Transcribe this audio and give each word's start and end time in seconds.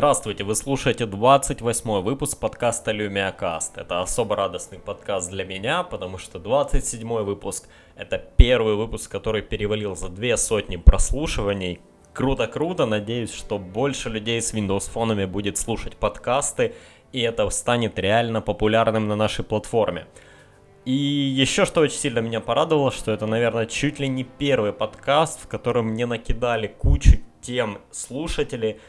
Здравствуйте, 0.00 0.44
вы 0.44 0.54
слушаете 0.54 1.04
28 1.04 2.00
выпуск 2.00 2.38
подкаста 2.38 2.90
LumiaCast. 2.92 3.72
Это 3.76 4.00
особо 4.00 4.34
радостный 4.34 4.78
подкаст 4.78 5.30
для 5.30 5.44
меня, 5.44 5.82
потому 5.82 6.16
что 6.16 6.38
27 6.38 7.06
выпуск— 7.22 7.68
это 7.96 8.16
первый 8.16 8.76
выпуск, 8.76 9.10
который 9.10 9.42
перевалил 9.42 9.94
за 9.94 10.08
две 10.08 10.38
сотни 10.38 10.76
прослушиваний. 10.76 11.82
Круто-круто, 12.14 12.86
надеюсь, 12.86 13.30
что 13.30 13.58
больше 13.58 14.08
людей 14.08 14.40
с 14.40 14.54
Windows 14.54 14.90
фонами 14.90 15.26
будет 15.26 15.58
слушать 15.58 15.96
подкасты, 15.96 16.74
и 17.12 17.20
это 17.20 17.50
станет 17.50 17.98
реально 17.98 18.40
популярным 18.40 19.06
на 19.06 19.16
нашей 19.16 19.44
платформе. 19.44 20.06
И 20.86 20.94
еще 20.94 21.66
что 21.66 21.82
очень 21.82 21.98
сильно 21.98 22.20
меня 22.20 22.40
порадовало, 22.40 22.90
что 22.90 23.12
это, 23.12 23.26
наверное, 23.26 23.66
чуть 23.66 24.00
ли 24.00 24.08
не 24.08 24.24
первый 24.24 24.72
подкаст, 24.72 25.42
в 25.42 25.46
котором 25.46 25.88
мне 25.88 26.06
накидали 26.06 26.68
кучу 26.68 27.18
тем 27.42 27.80
слушателей, 27.90 28.80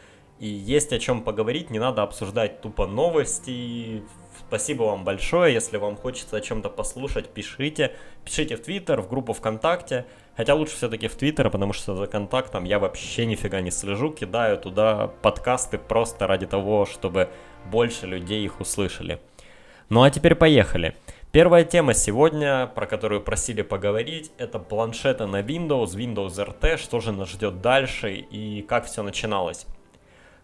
и 0.42 0.46
есть 0.48 0.92
о 0.92 0.98
чем 0.98 1.22
поговорить, 1.22 1.70
не 1.70 1.78
надо 1.78 2.02
обсуждать 2.02 2.60
тупо 2.60 2.88
новости. 2.88 4.02
Спасибо 4.48 4.82
вам 4.82 5.04
большое, 5.04 5.54
если 5.54 5.76
вам 5.76 5.96
хочется 5.96 6.36
о 6.36 6.40
чем-то 6.40 6.68
послушать, 6.68 7.28
пишите. 7.28 7.92
Пишите 8.24 8.56
в 8.56 8.62
Твиттер, 8.62 9.02
в 9.02 9.08
группу 9.08 9.34
ВКонтакте. 9.34 10.04
Хотя 10.36 10.56
лучше 10.56 10.74
все-таки 10.74 11.06
в 11.06 11.14
Твиттер, 11.14 11.48
потому 11.48 11.72
что 11.72 11.94
за 11.94 12.08
контактом 12.08 12.64
я 12.64 12.80
вообще 12.80 13.24
нифига 13.24 13.60
не 13.60 13.70
слежу. 13.70 14.10
Кидаю 14.10 14.58
туда 14.58 15.12
подкасты 15.22 15.78
просто 15.78 16.26
ради 16.26 16.48
того, 16.48 16.86
чтобы 16.86 17.28
больше 17.70 18.08
людей 18.08 18.44
их 18.44 18.60
услышали. 18.60 19.20
Ну 19.90 20.02
а 20.02 20.10
теперь 20.10 20.34
поехали. 20.34 20.96
Первая 21.30 21.62
тема 21.64 21.94
сегодня, 21.94 22.66
про 22.66 22.86
которую 22.86 23.20
просили 23.20 23.62
поговорить, 23.62 24.32
это 24.38 24.58
планшеты 24.58 25.26
на 25.26 25.40
Windows, 25.40 25.94
Windows 25.94 26.34
RT, 26.34 26.78
что 26.78 26.98
же 26.98 27.12
нас 27.12 27.30
ждет 27.30 27.60
дальше 27.60 28.12
и 28.12 28.62
как 28.62 28.86
все 28.86 29.04
начиналось. 29.04 29.68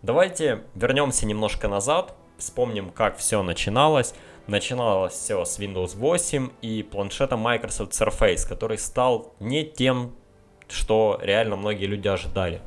Давайте 0.02 0.62
вернемся 0.76 1.26
немножко 1.26 1.66
назад, 1.66 2.14
вспомним, 2.38 2.90
как 2.90 3.16
все 3.16 3.42
начиналось. 3.42 4.14
Начиналось 4.46 5.12
все 5.12 5.44
с 5.44 5.58
Windows 5.58 5.96
8 5.96 6.50
и 6.62 6.84
планшета 6.84 7.36
Microsoft 7.36 7.92
Surface, 7.92 8.48
который 8.48 8.78
стал 8.78 9.34
не 9.40 9.64
тем, 9.64 10.14
что 10.68 11.18
реально 11.20 11.56
многие 11.56 11.86
люди 11.86 12.06
ожидали. 12.06 12.62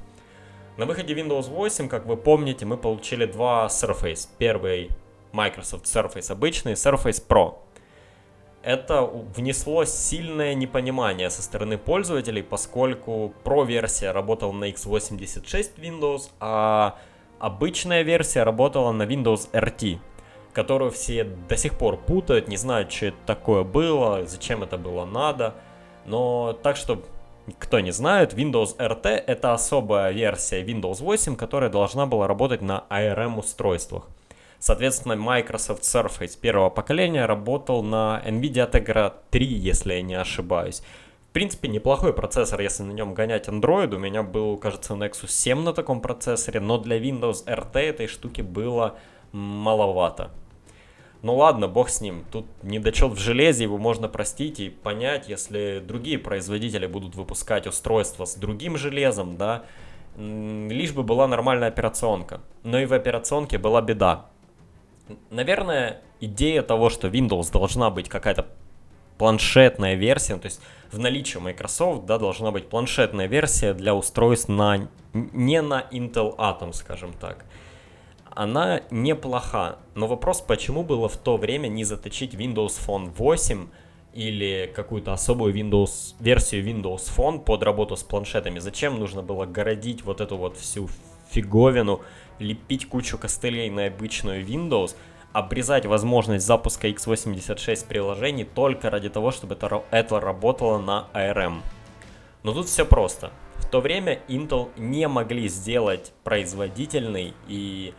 На 0.75 0.85
выходе 0.85 1.13
Windows 1.13 1.49
8, 1.49 1.88
как 1.88 2.05
вы 2.05 2.17
помните, 2.17 2.65
мы 2.65 2.75
получили 2.75 3.25
два 3.25 3.67
Surface. 3.67 4.27
Первый 4.38 4.89
Microsoft 5.31 5.85
Surface 5.85 6.33
обычный, 6.33 6.73
Surface 6.73 7.25
Pro. 7.25 7.59
Это 8.61 9.03
внесло 9.03 9.85
сильное 9.85 10.53
непонимание 10.53 11.29
со 11.29 11.41
стороны 11.41 11.77
пользователей, 11.77 12.43
поскольку 12.43 13.33
Pro-версия 13.43 14.11
работала 14.11 14.51
на 14.51 14.69
x86 14.69 15.79
Windows, 15.79 16.29
а 16.39 16.99
обычная 17.42 18.03
версия 18.03 18.44
работала 18.44 18.92
на 18.92 19.03
Windows 19.03 19.50
RT, 19.52 19.97
которую 20.53 20.92
все 20.92 21.23
до 21.23 21.58
сих 21.58 21.78
пор 21.78 21.97
путают, 21.97 22.47
не 22.47 22.58
знают, 22.58 22.92
что 22.92 23.08
это 23.08 23.17
такое 23.25 23.64
было, 23.64 24.25
зачем 24.25 24.64
это 24.64 24.78
было 24.78 25.06
надо. 25.06 25.56
Но 26.06 26.53
так 26.53 26.78
что 26.78 27.03
кто 27.59 27.80
не 27.80 27.92
знает, 27.92 28.34
Windows 28.34 28.78
RT 28.78 29.08
это 29.08 29.53
особая 29.53 30.12
версия 30.12 30.64
Windows 30.64 31.02
8, 31.02 31.36
которая 31.36 31.69
должна 31.69 32.06
была 32.06 32.28
работать 32.28 32.62
на 32.62 32.86
ARM 32.89 33.39
устройствах. 33.39 34.08
Соответственно, 34.59 35.16
Microsoft 35.16 35.81
Surface 35.81 36.39
первого 36.39 36.69
поколения 36.69 37.25
работал 37.25 37.81
на 37.81 38.22
NVIDIA 38.23 38.69
Tegra 38.69 39.12
3, 39.31 39.44
если 39.44 39.95
я 39.95 40.02
не 40.03 40.14
ошибаюсь. 40.14 40.84
В 41.31 41.33
принципе, 41.33 41.69
неплохой 41.69 42.11
процессор, 42.11 42.59
если 42.59 42.83
на 42.83 42.91
нем 42.91 43.13
гонять 43.13 43.47
Android. 43.47 43.95
У 43.95 43.97
меня 43.97 44.21
был, 44.21 44.57
кажется, 44.57 44.95
Nexus 44.95 45.29
7 45.29 45.61
на 45.61 45.71
таком 45.71 46.01
процессоре, 46.01 46.59
но 46.59 46.77
для 46.77 46.99
Windows 46.99 47.45
RT 47.45 47.79
этой 47.79 48.07
штуки 48.07 48.41
было 48.41 48.97
маловато. 49.31 50.31
Ну 51.21 51.38
ладно, 51.38 51.69
бог 51.69 51.88
с 51.88 52.01
ним. 52.01 52.25
Тут 52.33 52.47
недочет 52.63 53.13
в 53.13 53.17
железе, 53.17 53.63
его 53.63 53.77
можно 53.77 54.09
простить 54.09 54.59
и 54.59 54.69
понять, 54.69 55.29
если 55.29 55.81
другие 55.81 56.19
производители 56.19 56.85
будут 56.85 57.16
выпускать 57.16 57.66
устройства 57.66 58.25
с 58.25 58.35
другим 58.35 58.75
железом, 58.75 59.38
да, 59.38 59.63
лишь 60.17 60.91
бы 60.91 61.03
была 61.03 61.29
нормальная 61.29 61.69
операционка. 61.69 62.41
Но 62.63 62.77
и 62.77 62.85
в 62.85 62.91
операционке 62.91 63.57
была 63.57 63.81
беда. 63.81 64.25
Наверное, 65.29 66.01
идея 66.19 66.61
того, 66.61 66.89
что 66.89 67.07
Windows 67.07 67.53
должна 67.53 67.89
быть 67.89 68.09
какая-то 68.09 68.47
планшетная 69.17 69.94
версия, 69.94 70.35
то 70.35 70.47
есть 70.47 70.59
в 70.91 71.00
наличии 71.00 71.38
Microsoft 71.38 72.06
да, 72.06 72.18
должна 72.18 72.52
быть 72.52 72.68
планшетная 72.68 73.28
версия 73.28 73.74
для 73.74 73.96
устройств 73.96 74.50
на, 74.50 74.88
не 75.13 75.62
на 75.62 75.85
Intel 75.91 76.35
Atom, 76.38 76.74
скажем 76.74 77.13
так. 77.13 77.46
Она 78.29 78.81
неплоха, 78.91 79.78
но 79.94 80.07
вопрос, 80.07 80.41
почему 80.41 80.84
было 80.84 81.09
в 81.09 81.18
то 81.18 81.38
время 81.38 81.68
не 81.68 81.84
заточить 81.84 82.34
Windows 82.34 82.80
Phone 82.85 83.12
8 83.16 83.68
или 84.13 84.72
какую-то 84.74 85.13
особую 85.13 85.53
Windows, 85.53 86.16
версию 86.19 86.66
Windows 86.66 87.09
Phone 87.16 87.40
под 87.40 87.63
работу 87.63 87.96
с 87.96 88.03
планшетами. 88.03 88.59
Зачем 88.59 89.00
нужно 89.00 89.22
было 89.22 89.46
городить 89.46 90.03
вот 90.03 90.22
эту 90.22 90.38
вот 90.38 90.57
всю 90.57 90.90
фиговину, 91.30 92.01
лепить 92.40 92.88
кучу 92.88 93.18
костылей 93.18 93.69
на 93.69 93.88
обычную 93.88 94.46
Windows– 94.46 94.96
обрезать 95.34 95.86
возможность 95.86 96.46
запуска 96.46 96.88
x86 96.88 97.88
приложений 97.88 98.46
только 98.56 98.90
ради 98.90 99.09
того, 99.09 99.31
чтобы 99.31 99.56
это, 99.56 99.84
это 99.92 100.19
работало 100.19 100.80
на 100.80 101.08
ARM. 101.14 101.62
Но 102.44 102.53
тут 102.53 102.68
все 102.68 102.86
просто. 102.86 103.31
В 103.58 103.66
то 103.68 103.80
время 103.80 104.19
Intel 104.28 104.69
не 104.78 105.08
могли 105.08 105.47
сделать 105.47 106.12
производительный 106.24 107.34
и 107.47 107.94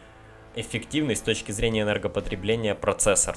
эффективный 0.55 1.17
с 1.17 1.21
точки 1.21 1.53
зрения 1.53 1.83
энергопотребления 1.83 2.75
процессор. 2.75 3.37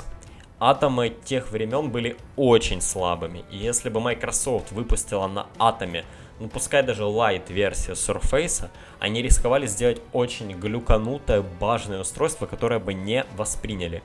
Атомы 0.60 1.14
тех 1.24 1.52
времен 1.52 1.92
были 1.92 2.18
очень 2.36 2.82
слабыми, 2.82 3.44
и 3.52 3.58
если 3.58 3.90
бы 3.90 4.00
Microsoft 4.00 4.72
выпустила 4.72 5.28
на 5.28 5.48
атоме 5.58 6.06
ну 6.40 6.48
пускай 6.48 6.84
даже 6.84 7.04
light 7.04 7.52
версия 7.52 7.94
Surface, 7.94 8.70
они 9.00 9.22
рисковали 9.22 9.68
сделать 9.68 10.02
очень 10.14 10.52
глюканутое 10.52 11.44
бажное 11.60 12.02
устройство, 12.02 12.46
которое 12.46 12.80
бы 12.80 12.94
не 12.94 13.26
восприняли. 13.36 14.04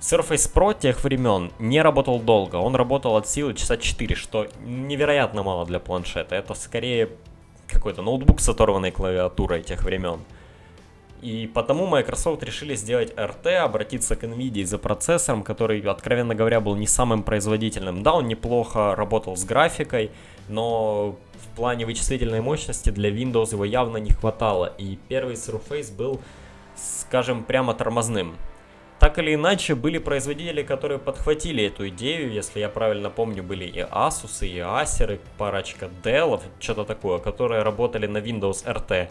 Surface 0.00 0.52
Pro 0.52 0.76
тех 0.78 1.04
времен 1.04 1.52
не 1.58 1.80
работал 1.80 2.18
долго, 2.18 2.56
он 2.56 2.74
работал 2.74 3.16
от 3.16 3.28
силы 3.28 3.54
часа 3.54 3.76
4, 3.76 4.16
что 4.16 4.48
невероятно 4.64 5.42
мало 5.42 5.64
для 5.64 5.78
планшета. 5.78 6.34
Это 6.34 6.54
скорее 6.54 7.10
какой-то 7.68 8.02
ноутбук 8.02 8.40
с 8.40 8.48
оторванной 8.48 8.90
клавиатурой 8.90 9.62
тех 9.62 9.82
времен. 9.84 10.20
И 11.22 11.46
потому 11.46 11.86
Microsoft 11.86 12.42
решили 12.42 12.74
сделать 12.74 13.12
RT, 13.14 13.54
обратиться 13.58 14.16
к 14.16 14.24
NVIDIA 14.24 14.64
за 14.64 14.76
процессором, 14.78 15.44
который, 15.44 15.80
откровенно 15.80 16.34
говоря, 16.34 16.60
был 16.60 16.74
не 16.74 16.88
самым 16.88 17.22
производительным. 17.22 18.02
Да, 18.02 18.14
он 18.14 18.26
неплохо 18.26 18.96
работал 18.96 19.36
с 19.36 19.44
графикой, 19.44 20.10
но 20.48 21.16
в 21.34 21.56
плане 21.56 21.86
вычислительной 21.86 22.40
мощности 22.40 22.90
для 22.90 23.10
Windows 23.10 23.52
его 23.52 23.64
явно 23.64 23.98
не 23.98 24.10
хватало. 24.10 24.74
И 24.78 24.98
первый 25.08 25.36
Surface 25.36 25.96
был, 25.96 26.20
скажем, 26.74 27.44
прямо 27.44 27.72
тормозным. 27.72 28.36
Так 28.98 29.18
или 29.18 29.34
иначе, 29.34 29.76
были 29.76 29.98
производители, 29.98 30.62
которые 30.62 30.98
подхватили 30.98 31.64
эту 31.64 31.88
идею, 31.88 32.32
если 32.32 32.58
я 32.58 32.68
правильно 32.68 33.10
помню, 33.10 33.44
были 33.44 33.64
и 33.64 33.80
Asus, 33.80 34.44
и 34.46 34.58
Acer, 34.58 35.16
и 35.16 35.20
парочка 35.38 35.88
Dell, 36.02 36.40
что-то 36.58 36.84
такое, 36.84 37.18
которые 37.18 37.62
работали 37.62 38.06
на 38.06 38.18
Windows 38.18 38.64
RT 38.64 39.08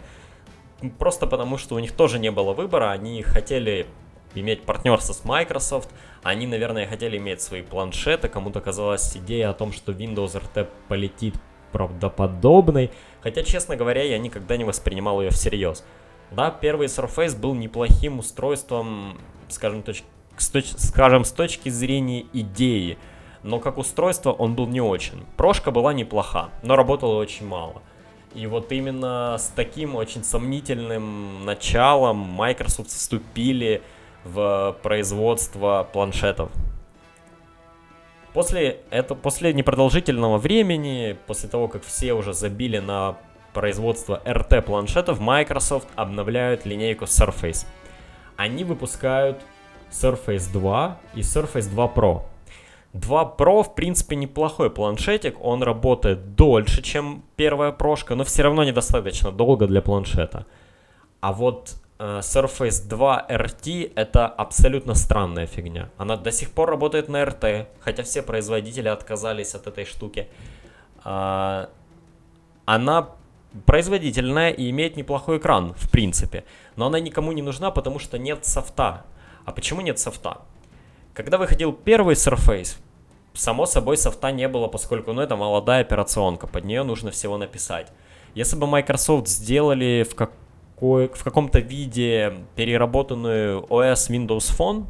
просто 0.89 1.27
потому, 1.27 1.57
что 1.57 1.75
у 1.75 1.79
них 1.79 1.91
тоже 1.93 2.19
не 2.19 2.31
было 2.31 2.53
выбора, 2.53 2.91
они 2.91 3.21
хотели 3.21 3.87
иметь 4.35 4.63
партнерство 4.63 5.13
с 5.13 5.25
Microsoft, 5.25 5.89
они, 6.23 6.47
наверное, 6.47 6.87
хотели 6.87 7.17
иметь 7.17 7.41
свои 7.41 7.61
планшеты, 7.61 8.29
кому-то 8.29 8.61
казалась 8.61 9.15
идея 9.17 9.49
о 9.49 9.53
том, 9.53 9.71
что 9.71 9.91
Windows 9.91 10.41
RT 10.41 10.67
полетит 10.87 11.35
правдоподобной, 11.71 12.91
хотя, 13.21 13.43
честно 13.43 13.75
говоря, 13.75 14.03
я 14.03 14.17
никогда 14.17 14.57
не 14.57 14.63
воспринимал 14.63 15.21
ее 15.21 15.29
всерьез. 15.29 15.85
Да, 16.31 16.49
первый 16.49 16.87
Surface 16.87 17.37
был 17.37 17.53
неплохим 17.55 18.19
устройством, 18.19 19.19
скажем, 19.49 19.83
точ... 19.83 20.03
с, 20.37 20.49
точ... 20.49 20.65
скажем, 20.77 21.25
с 21.25 21.31
точки 21.31 21.69
зрения 21.69 22.25
идеи, 22.33 22.97
но 23.43 23.59
как 23.59 23.77
устройство 23.77 24.31
он 24.31 24.55
был 24.55 24.67
не 24.67 24.81
очень. 24.81 25.25
Прошка 25.35 25.71
была 25.71 25.93
неплоха, 25.93 26.49
но 26.63 26.75
работала 26.75 27.15
очень 27.15 27.47
мало. 27.47 27.81
И 28.33 28.47
вот 28.47 28.71
именно 28.71 29.35
с 29.37 29.47
таким 29.55 29.95
очень 29.95 30.23
сомнительным 30.23 31.45
началом 31.45 32.17
Microsoft 32.17 32.89
вступили 32.89 33.81
в 34.23 34.77
производство 34.81 35.87
планшетов. 35.91 36.49
После, 38.33 38.79
это, 38.89 39.13
после 39.13 39.53
непродолжительного 39.53 40.37
времени, 40.37 41.17
после 41.27 41.49
того, 41.49 41.67
как 41.67 41.83
все 41.83 42.13
уже 42.13 42.33
забили 42.33 42.77
на 42.77 43.17
производство 43.53 44.21
RT 44.23 44.61
планшетов, 44.61 45.19
Microsoft 45.19 45.89
обновляют 45.95 46.65
линейку 46.65 47.05
Surface. 47.05 47.65
Они 48.37 48.63
выпускают 48.63 49.41
Surface 49.91 50.49
2 50.53 50.97
и 51.15 51.19
Surface 51.19 51.69
2 51.69 51.85
Pro. 51.87 52.21
2 52.93 53.35
Pro, 53.37 53.63
в 53.63 53.73
принципе, 53.73 54.15
неплохой 54.15 54.69
планшетик. 54.69 55.37
Он 55.41 55.63
работает 55.63 56.35
дольше, 56.35 56.81
чем 56.81 57.23
первая 57.35 57.71
прошка, 57.71 58.15
но 58.15 58.23
все 58.23 58.43
равно 58.43 58.63
недостаточно 58.63 59.31
долго 59.31 59.67
для 59.67 59.81
планшета. 59.81 60.45
А 61.21 61.31
вот 61.31 61.75
э, 61.99 62.19
Surface 62.19 62.87
2 62.87 63.27
RT 63.29 63.93
это 63.95 64.27
абсолютно 64.27 64.95
странная 64.95 65.47
фигня. 65.47 65.89
Она 65.97 66.17
до 66.17 66.31
сих 66.31 66.51
пор 66.51 66.69
работает 66.69 67.09
на 67.09 67.23
RT, 67.23 67.67
хотя 67.79 68.03
все 68.03 68.21
производители 68.21 68.89
отказались 68.89 69.55
от 69.55 69.67
этой 69.67 69.85
штуки. 69.85 70.27
А, 71.03 71.69
она 72.65 73.09
производительная 73.65 74.49
и 74.49 74.69
имеет 74.69 74.97
неплохой 74.97 75.37
экран, 75.37 75.73
в 75.75 75.89
принципе. 75.89 76.43
Но 76.75 76.87
она 76.87 76.99
никому 76.99 77.31
не 77.31 77.41
нужна, 77.41 77.71
потому 77.71 77.99
что 77.99 78.17
нет 78.17 78.45
софта. 78.45 79.05
А 79.45 79.51
почему 79.51 79.81
нет 79.81 79.97
софта? 79.97 80.41
Когда 81.13 81.37
выходил 81.37 81.73
первый 81.73 82.15
Surface, 82.15 82.77
само 83.33 83.65
собой 83.65 83.97
софта 83.97 84.31
не 84.31 84.47
было, 84.47 84.67
поскольку 84.67 85.11
ну, 85.13 85.21
это 85.21 85.35
молодая 85.35 85.81
операционка, 85.81 86.47
под 86.47 86.65
нее 86.65 86.83
нужно 86.83 87.11
всего 87.11 87.37
написать. 87.37 87.91
Если 88.33 88.55
бы 88.55 88.65
Microsoft 88.65 89.27
сделали 89.27 90.05
в, 90.09 90.15
какой, 90.15 91.09
в 91.09 91.23
каком-то 91.23 91.59
виде 91.59 92.33
переработанную 92.55 93.61
OS 93.63 94.09
Windows 94.09 94.57
Phone, 94.57 94.85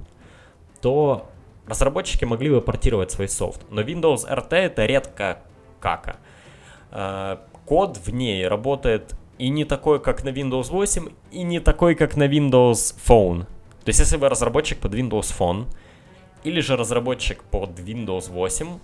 то 0.79 1.27
разработчики 1.65 2.25
могли 2.25 2.51
бы 2.51 2.62
портировать 2.62 3.12
свой 3.12 3.27
софт. 3.27 3.62
Но 3.69 3.81
Windows 3.81 4.29
RT 4.29 4.56
это 4.56 4.85
редко 4.85 5.39
кака. 5.79 6.18
Э, 6.91 7.38
код 7.65 7.97
в 7.97 8.13
ней 8.13 8.47
работает 8.47 9.15
и 9.39 9.50
не 9.50 9.65
такой, 9.65 10.00
как 10.00 10.23
на 10.23 10.29
Windows 10.29 10.69
8, 10.69 11.09
и 11.31 11.41
не 11.41 11.59
такой, 11.59 11.95
как 11.95 12.15
на 12.15 12.27
Windows 12.27 12.95
Phone. 13.07 13.45
То 13.83 13.89
есть, 13.89 14.00
если 14.00 14.18
вы 14.18 14.29
разработчик 14.29 14.77
под 14.79 14.94
Windows 14.94 15.35
Phone, 15.35 15.65
или 16.43 16.59
же 16.59 16.77
разработчик 16.77 17.43
под 17.43 17.79
Windows 17.79 18.29
8, 18.29 18.79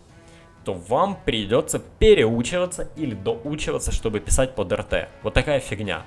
то 0.65 0.73
вам 0.73 1.17
придется 1.23 1.79
переучиваться 1.79 2.89
или 2.97 3.15
доучиваться, 3.15 3.91
чтобы 3.91 4.19
писать 4.19 4.55
под 4.55 4.71
RT. 4.71 5.07
Вот 5.23 5.33
такая 5.33 5.59
фигня. 5.59 6.03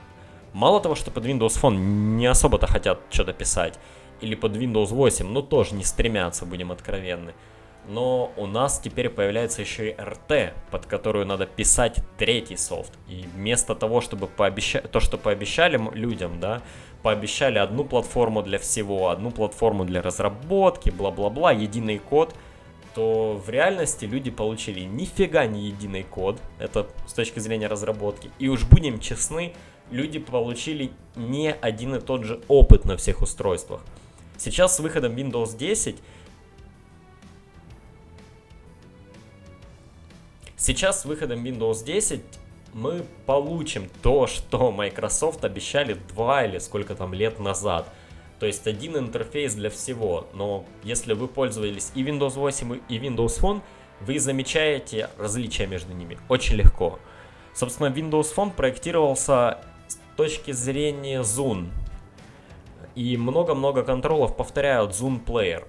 Мало 0.53 0.81
того, 0.81 0.95
что 0.95 1.11
под 1.11 1.25
Windows 1.25 1.61
Phone 1.61 1.77
не 1.77 2.27
особо-то 2.27 2.67
хотят 2.67 3.01
что-то 3.11 3.33
писать, 3.33 3.79
или 4.21 4.35
под 4.35 4.57
Windows 4.57 4.89
8, 4.89 5.27
ну 5.27 5.43
тоже 5.43 5.75
не 5.75 5.85
стремятся, 5.85 6.45
будем 6.45 6.73
откровенны. 6.73 7.35
Но 7.89 8.33
у 8.37 8.47
нас 8.47 8.79
теперь 8.79 9.09
появляется 9.09 9.63
еще 9.63 9.91
и 9.91 9.95
RT, 9.95 10.53
под 10.71 10.87
которую 10.87 11.27
надо 11.27 11.47
писать 11.47 12.01
третий 12.19 12.57
софт. 12.57 12.93
И 13.09 13.25
вместо 13.35 13.75
того, 13.75 14.01
чтобы 14.01 14.27
пообещать, 14.27 14.91
то, 14.91 15.01
что 15.01 15.17
пообещали 15.17 15.81
людям, 15.95 16.39
да, 16.41 16.63
пообещали 17.03 17.59
одну 17.59 17.85
платформу 17.85 18.43
для 18.43 18.59
всего, 18.59 19.09
одну 19.09 19.31
платформу 19.31 19.85
для 19.85 20.03
разработки, 20.03 20.91
бла-бла-бла, 20.91 21.53
единый 21.53 21.99
код, 21.99 22.35
то 22.95 23.41
в 23.45 23.49
реальности 23.49 24.05
люди 24.05 24.31
получили 24.31 24.81
нифига 24.81 25.47
не 25.47 25.69
единый 25.69 26.03
код, 26.03 26.41
это 26.59 26.87
с 27.07 27.13
точки 27.13 27.39
зрения 27.39 27.69
разработки. 27.69 28.31
И 28.39 28.49
уж 28.49 28.65
будем 28.65 29.01
честны, 29.01 29.55
люди 29.91 30.19
получили 30.19 30.91
не 31.17 31.53
один 31.53 31.95
и 31.95 32.01
тот 32.01 32.25
же 32.25 32.41
опыт 32.49 32.85
на 32.85 32.97
всех 32.97 33.23
устройствах. 33.23 33.81
Сейчас 34.37 34.77
с 34.77 34.81
выходом 34.81 35.15
Windows 35.15 35.57
10 35.57 35.97
Сейчас 40.57 41.03
с 41.03 41.05
выходом 41.07 41.43
Windows 41.43 41.85
10 41.85 42.23
мы 42.73 43.05
получим 43.27 43.89
то, 44.03 44.27
что 44.27 44.71
Microsoft 44.71 45.45
обещали 45.45 45.95
два 45.95 46.45
или 46.45 46.59
сколько 46.59 46.95
там 46.95 47.15
лет 47.15 47.39
назад. 47.39 47.93
То 48.39 48.47
есть 48.47 48.67
один 48.67 48.97
интерфейс 48.97 49.55
для 49.55 49.71
всего. 49.71 50.27
Но 50.33 50.65
если 50.83 51.13
вы 51.13 51.29
пользовались 51.29 51.93
и 51.95 52.03
Windows 52.03 52.35
8, 52.35 52.81
и 52.89 52.99
Windows 52.99 53.41
Phone, 53.41 53.61
вы 54.01 54.19
замечаете 54.19 55.11
различия 55.19 55.67
между 55.67 55.93
ними 55.93 56.19
очень 56.29 56.57
легко. 56.57 56.99
Собственно, 57.53 57.89
Windows 57.89 58.35
Phone 58.35 58.53
проектировался 58.53 59.59
с 59.89 59.99
точки 60.17 60.53
зрения 60.53 61.21
Zoom. 61.21 61.69
И 62.95 63.17
много-много 63.17 63.83
контролов 63.83 64.37
повторяют 64.37 64.93
Zoom 64.93 65.23
Player. 65.25 65.67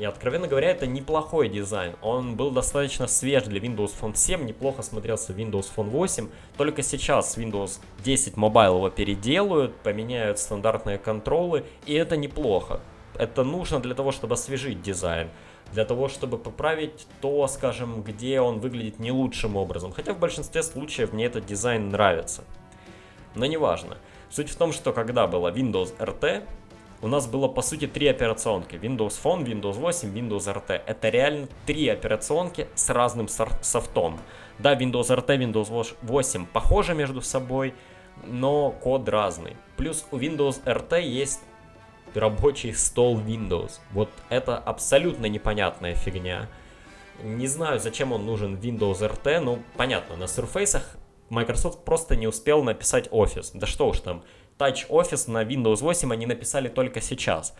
И, 0.00 0.04
откровенно 0.06 0.48
говоря, 0.48 0.70
это 0.70 0.86
неплохой 0.86 1.50
дизайн. 1.50 1.94
Он 2.00 2.34
был 2.34 2.50
достаточно 2.50 3.06
свеж 3.06 3.42
для 3.42 3.60
Windows 3.60 3.92
Phone 4.00 4.16
7, 4.16 4.46
неплохо 4.46 4.80
смотрелся 4.80 5.34
в 5.34 5.36
Windows 5.36 5.66
Phone 5.76 5.90
8. 5.90 6.30
Только 6.56 6.82
сейчас 6.82 7.36
Windows 7.36 7.80
10 8.02 8.32
Mobile 8.32 8.76
его 8.76 8.88
переделают, 8.88 9.76
поменяют 9.82 10.38
стандартные 10.38 10.96
контролы, 10.96 11.66
и 11.84 11.92
это 11.92 12.16
неплохо. 12.16 12.80
Это 13.18 13.44
нужно 13.44 13.78
для 13.80 13.94
того, 13.94 14.10
чтобы 14.10 14.34
освежить 14.34 14.80
дизайн 14.80 15.28
для 15.74 15.84
того, 15.84 16.08
чтобы 16.08 16.38
поправить 16.38 17.06
то, 17.20 17.46
скажем, 17.46 18.02
где 18.02 18.40
он 18.40 18.58
выглядит 18.58 18.98
не 18.98 19.12
лучшим 19.12 19.54
образом. 19.54 19.92
Хотя 19.92 20.14
в 20.14 20.18
большинстве 20.18 20.62
случаев 20.62 21.12
мне 21.12 21.26
этот 21.26 21.44
дизайн 21.46 21.90
нравится. 21.90 22.42
Но 23.34 23.46
неважно. 23.46 23.98
Суть 24.30 24.48
в 24.48 24.56
том, 24.56 24.72
что 24.72 24.92
когда 24.92 25.26
была 25.26 25.50
Windows 25.50 25.96
RT, 25.98 26.44
у 27.02 27.08
нас 27.08 27.26
было 27.26 27.48
по 27.48 27.62
сути 27.62 27.86
три 27.86 28.08
операционки. 28.08 28.76
Windows 28.76 29.18
Phone, 29.22 29.44
Windows 29.44 29.78
8, 29.78 30.12
Windows 30.14 30.52
RT. 30.52 30.82
Это 30.86 31.08
реально 31.08 31.48
три 31.66 31.88
операционки 31.88 32.68
с 32.74 32.90
разным 32.90 33.28
софтом. 33.28 34.20
Да, 34.58 34.74
Windows 34.74 35.08
RT, 35.08 35.38
Windows 35.38 35.94
8 36.02 36.46
похожи 36.46 36.94
между 36.94 37.22
собой, 37.22 37.74
но 38.24 38.70
код 38.70 39.08
разный. 39.08 39.56
Плюс 39.76 40.06
у 40.10 40.18
Windows 40.18 40.62
RT 40.64 41.00
есть 41.02 41.40
рабочий 42.14 42.74
стол 42.74 43.18
Windows. 43.18 43.80
Вот 43.92 44.10
это 44.28 44.58
абсолютно 44.58 45.26
непонятная 45.26 45.94
фигня. 45.94 46.48
Не 47.22 47.46
знаю, 47.46 47.80
зачем 47.80 48.12
он 48.12 48.26
нужен 48.26 48.56
Windows 48.56 49.00
RT, 49.00 49.40
но 49.40 49.58
понятно, 49.76 50.16
на 50.16 50.24
Surface 50.24 50.82
Microsoft 51.30 51.84
просто 51.84 52.16
не 52.16 52.26
успел 52.26 52.62
написать 52.62 53.08
Office. 53.08 53.52
Да 53.54 53.66
что 53.66 53.88
уж 53.88 54.00
там, 54.00 54.24
Touch 54.60 54.86
Office 54.90 55.30
на 55.30 55.42
Windows 55.42 55.80
8 55.80 56.12
они 56.12 56.26
написали 56.26 56.68
только 56.68 57.00
сейчас. 57.00 57.54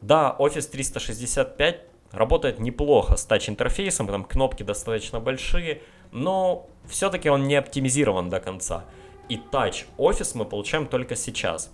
Да, 0.00 0.34
Office 0.38 0.70
365 0.70 1.82
работает 2.12 2.58
неплохо 2.58 3.16
с 3.16 3.26
тач-интерфейсом, 3.26 4.06
там 4.06 4.24
кнопки 4.24 4.62
достаточно 4.62 5.20
большие, 5.20 5.82
но 6.12 6.66
все-таки 6.88 7.28
он 7.28 7.46
не 7.46 7.56
оптимизирован 7.56 8.30
до 8.30 8.40
конца. 8.40 8.84
И 9.28 9.36
Touch 9.36 9.84
Office 9.98 10.32
мы 10.34 10.46
получаем 10.46 10.86
только 10.86 11.14
сейчас. 11.14 11.70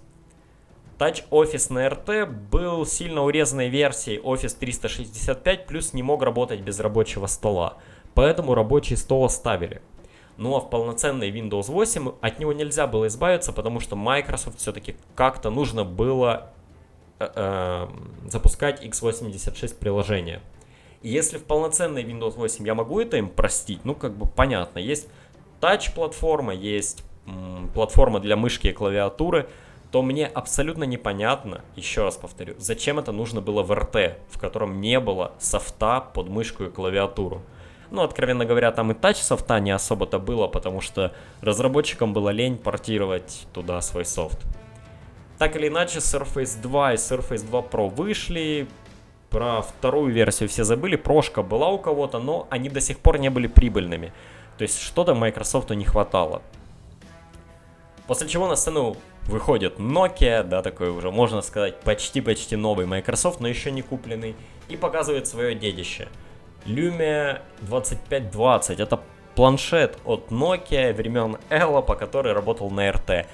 Touch 0.99 1.25
Office 1.31 1.73
на 1.73 1.87
RT 1.87 2.27
был 2.27 2.85
сильно 2.85 3.23
урезанной 3.23 3.69
версией 3.69 4.21
Office 4.21 4.57
365, 4.59 5.67
плюс 5.67 5.93
не 5.93 6.03
мог 6.03 6.23
работать 6.23 6.61
без 6.61 6.81
рабочего 6.81 7.27
стола. 7.27 7.77
Поэтому 8.15 8.55
рабочий 8.55 8.97
стол 8.97 9.25
оставили. 9.25 9.81
Ну 10.37 10.57
а 10.57 10.61
в 10.61 10.71
полноценный 10.71 11.31
Windows 11.31 11.71
8 11.71 12.13
от 12.21 12.39
него 12.39 12.53
нельзя 12.53 12.87
было 12.87 13.07
избавиться, 13.07 13.53
потому 13.53 13.81
что 13.81 13.97
Microsoft 13.97 14.59
все-таки 14.59 14.97
как-то 15.15 15.51
нужно 15.51 15.85
было 15.85 16.51
э, 17.19 17.29
э, 17.35 17.89
запускать 18.29 18.83
x86 18.83 19.77
приложение. 19.77 20.41
И 21.03 21.09
если 21.09 21.39
в 21.39 21.45
полноценный 21.45 22.03
Windows 22.03 22.37
8 22.37 22.67
я 22.67 22.75
могу 22.75 23.01
это 23.01 23.17
им 23.17 23.29
простить, 23.29 23.81
ну 23.85 23.95
как 23.95 24.17
бы 24.17 24.27
понятно, 24.27 24.79
есть 24.79 25.09
тач-платформа, 25.61 26.55
есть 26.55 27.05
м, 27.27 27.71
платформа 27.75 28.21
для 28.21 28.37
мышки 28.37 28.69
и 28.69 28.73
клавиатуры, 28.73 29.49
то 29.91 30.03
мне 30.03 30.27
абсолютно 30.27 30.85
непонятно, 30.85 31.61
еще 31.77 32.05
раз 32.05 32.17
повторю, 32.17 32.55
зачем 32.59 32.99
это 32.99 33.13
нужно 33.13 33.43
было 33.43 33.63
в 33.63 33.71
RT, 33.71 34.15
в 34.31 34.39
котором 34.39 34.81
не 34.81 34.99
было 34.99 35.33
софта 35.39 36.01
под 36.01 36.29
мышку 36.29 36.65
и 36.65 36.71
клавиатуру. 36.71 37.43
Ну, 37.93 38.01
откровенно 38.01 38.47
говоря, 38.47 38.73
там 38.73 38.91
и 38.91 38.95
тач 38.95 39.19
софта 39.19 39.61
не 39.61 39.71
особо-то 39.71 40.19
было, 40.19 40.49
потому 40.49 40.81
что 40.81 41.13
разработчикам 41.43 42.15
было 42.15 42.31
лень 42.31 42.57
портировать 42.57 43.47
туда 43.53 43.83
свой 43.83 44.07
софт. 44.07 44.39
Так 45.39 45.57
или 45.57 45.69
иначе, 45.69 45.99
Surface 45.99 46.59
2 46.63 46.95
и 46.95 46.97
Surface 46.97 47.45
2 47.45 47.61
Pro 47.61 47.91
вышли, 47.91 48.67
про 49.29 49.61
вторую 49.61 50.11
версию 50.11 50.49
все 50.49 50.65
забыли, 50.65 50.97
прошка 50.97 51.43
была 51.43 51.69
у 51.69 51.79
кого-то, 51.79 52.19
но 52.19 52.47
они 52.49 52.71
до 52.71 52.81
сих 52.81 52.99
пор 52.99 53.19
не 53.19 53.29
были 53.29 53.47
прибыльными. 53.47 54.15
То 54.57 54.63
есть 54.63 54.81
что-то 54.81 55.15
Microsoft 55.15 55.69
не 55.69 55.85
хватало. 55.85 56.41
После 58.07 58.27
чего 58.27 58.49
на 58.49 58.57
сцену 58.57 58.97
выходит 59.25 59.79
Nokia, 59.79 60.43
да, 60.45 60.63
такой 60.63 60.89
уже, 60.89 61.11
можно 61.11 61.43
сказать, 61.43 61.79
почти-почти 61.81 62.57
новый 62.57 62.87
Microsoft, 62.87 63.41
но 63.41 63.49
еще 63.49 63.71
не 63.71 63.83
купленный, 63.83 64.35
и 64.71 64.79
показывает 64.79 65.27
свое 65.27 65.55
детище– 65.55 66.09
Lumia 66.67 67.43
2520. 67.63 68.81
Это 68.81 69.01
планшет 69.35 69.99
от 70.05 70.31
Nokia 70.31 70.93
времен 70.93 71.39
Ella, 71.51 71.83
по 71.83 71.95
которой 71.95 72.33
работал 72.33 72.71
на 72.71 72.89
RT. 72.89 73.27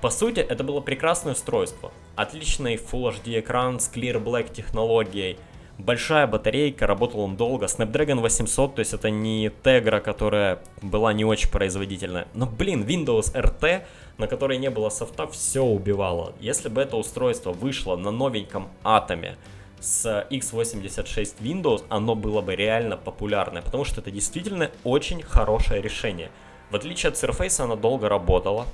По 0.00 0.10
сути, 0.10 0.40
это 0.40 0.64
было 0.64 0.80
прекрасное 0.80 1.32
устройство. 1.32 1.92
Отличный 2.16 2.76
Full 2.76 3.14
HD 3.16 3.40
экран 3.40 3.80
с 3.80 3.90
Clear 3.92 4.22
Black 4.22 4.52
технологией. 4.52 5.38
Большая 5.78 6.26
батарейка, 6.26 6.88
работал 6.88 7.20
он 7.20 7.36
долго. 7.36 7.66
Snapdragon 7.66 8.20
800, 8.20 8.74
то 8.74 8.80
есть 8.80 8.92
это 8.94 9.10
не 9.10 9.46
Tegra, 9.46 10.00
которая 10.00 10.58
была 10.82 11.12
не 11.12 11.24
очень 11.24 11.50
производительная. 11.50 12.26
Но, 12.34 12.46
блин, 12.46 12.82
Windows 12.82 13.32
RT, 13.32 13.84
на 14.18 14.26
которой 14.26 14.58
не 14.58 14.70
было 14.70 14.88
софта, 14.88 15.28
все 15.28 15.62
убивало. 15.62 16.32
Если 16.40 16.68
бы 16.68 16.80
это 16.80 16.96
устройство 16.96 17.52
вышло 17.52 17.96
на 17.96 18.10
новеньком 18.10 18.68
атоме, 18.82 19.36
с 19.80 20.26
x86 20.30 21.36
Windows, 21.40 21.84
оно 21.88 22.14
было 22.14 22.40
бы 22.40 22.56
реально 22.56 22.96
популярное, 22.96 23.62
потому 23.62 23.84
что 23.84 24.00
это 24.00 24.10
действительно 24.10 24.70
очень 24.84 25.22
хорошее 25.22 25.82
решение. 25.82 26.30
В 26.70 26.76
отличие 26.76 27.08
от 27.08 27.16
Surface, 27.16 27.62
оно 27.62 27.76
долго 27.76 28.08
работало. 28.08 28.66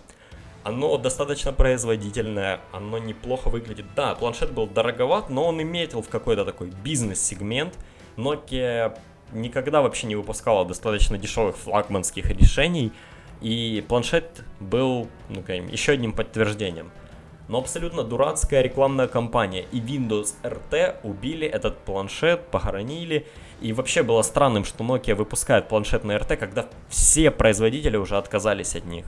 Оно 0.64 0.96
достаточно 0.96 1.52
производительное, 1.52 2.60
оно 2.72 2.98
неплохо 2.98 3.50
выглядит. 3.50 3.84
Да, 3.94 4.14
планшет 4.14 4.52
был 4.52 4.66
дороговат, 4.66 5.28
но 5.28 5.46
он 5.46 5.60
имеет 5.60 5.92
в 5.92 6.08
какой-то 6.08 6.44
такой 6.44 6.70
бизнес-сегмент. 6.82 7.74
Nokia 8.16 8.98
никогда 9.32 9.82
вообще 9.82 10.06
не 10.06 10.16
выпускала 10.16 10.64
достаточно 10.64 11.18
дешевых 11.18 11.56
флагманских 11.56 12.30
решений, 12.30 12.92
и 13.42 13.84
планшет 13.86 14.44
был 14.58 15.08
ну, 15.28 15.44
еще 15.46 15.92
одним 15.92 16.12
подтверждением. 16.12 16.92
Но 17.46 17.58
абсолютно 17.58 18.04
дурацкая 18.04 18.62
рекламная 18.62 19.06
кампания 19.06 19.66
и 19.70 19.78
Windows 19.78 20.34
RT 20.42 21.00
убили 21.02 21.46
этот 21.46 21.78
планшет, 21.78 22.46
похоронили. 22.48 23.26
И 23.60 23.72
вообще 23.72 24.02
было 24.02 24.22
странным, 24.22 24.64
что 24.64 24.82
Nokia 24.82 25.14
выпускает 25.14 25.68
планшет 25.68 26.04
на 26.04 26.12
RT, 26.12 26.36
когда 26.36 26.66
все 26.88 27.30
производители 27.30 27.96
уже 27.96 28.16
отказались 28.16 28.74
от 28.76 28.86
них. 28.86 29.04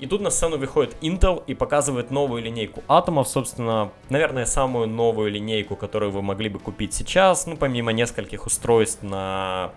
И 0.00 0.06
тут 0.06 0.20
на 0.20 0.30
сцену 0.30 0.58
выходит 0.58 0.96
Intel 1.00 1.42
и 1.46 1.54
показывает 1.54 2.10
новую 2.10 2.42
линейку 2.42 2.82
атомов, 2.88 3.28
собственно, 3.28 3.92
наверное, 4.10 4.44
самую 4.44 4.88
новую 4.88 5.30
линейку, 5.30 5.76
которую 5.76 6.10
вы 6.10 6.20
могли 6.20 6.48
бы 6.48 6.58
купить 6.58 6.92
сейчас, 6.92 7.46
ну, 7.46 7.56
помимо 7.56 7.92
нескольких 7.92 8.44
устройств 8.44 9.02
на... 9.02 9.72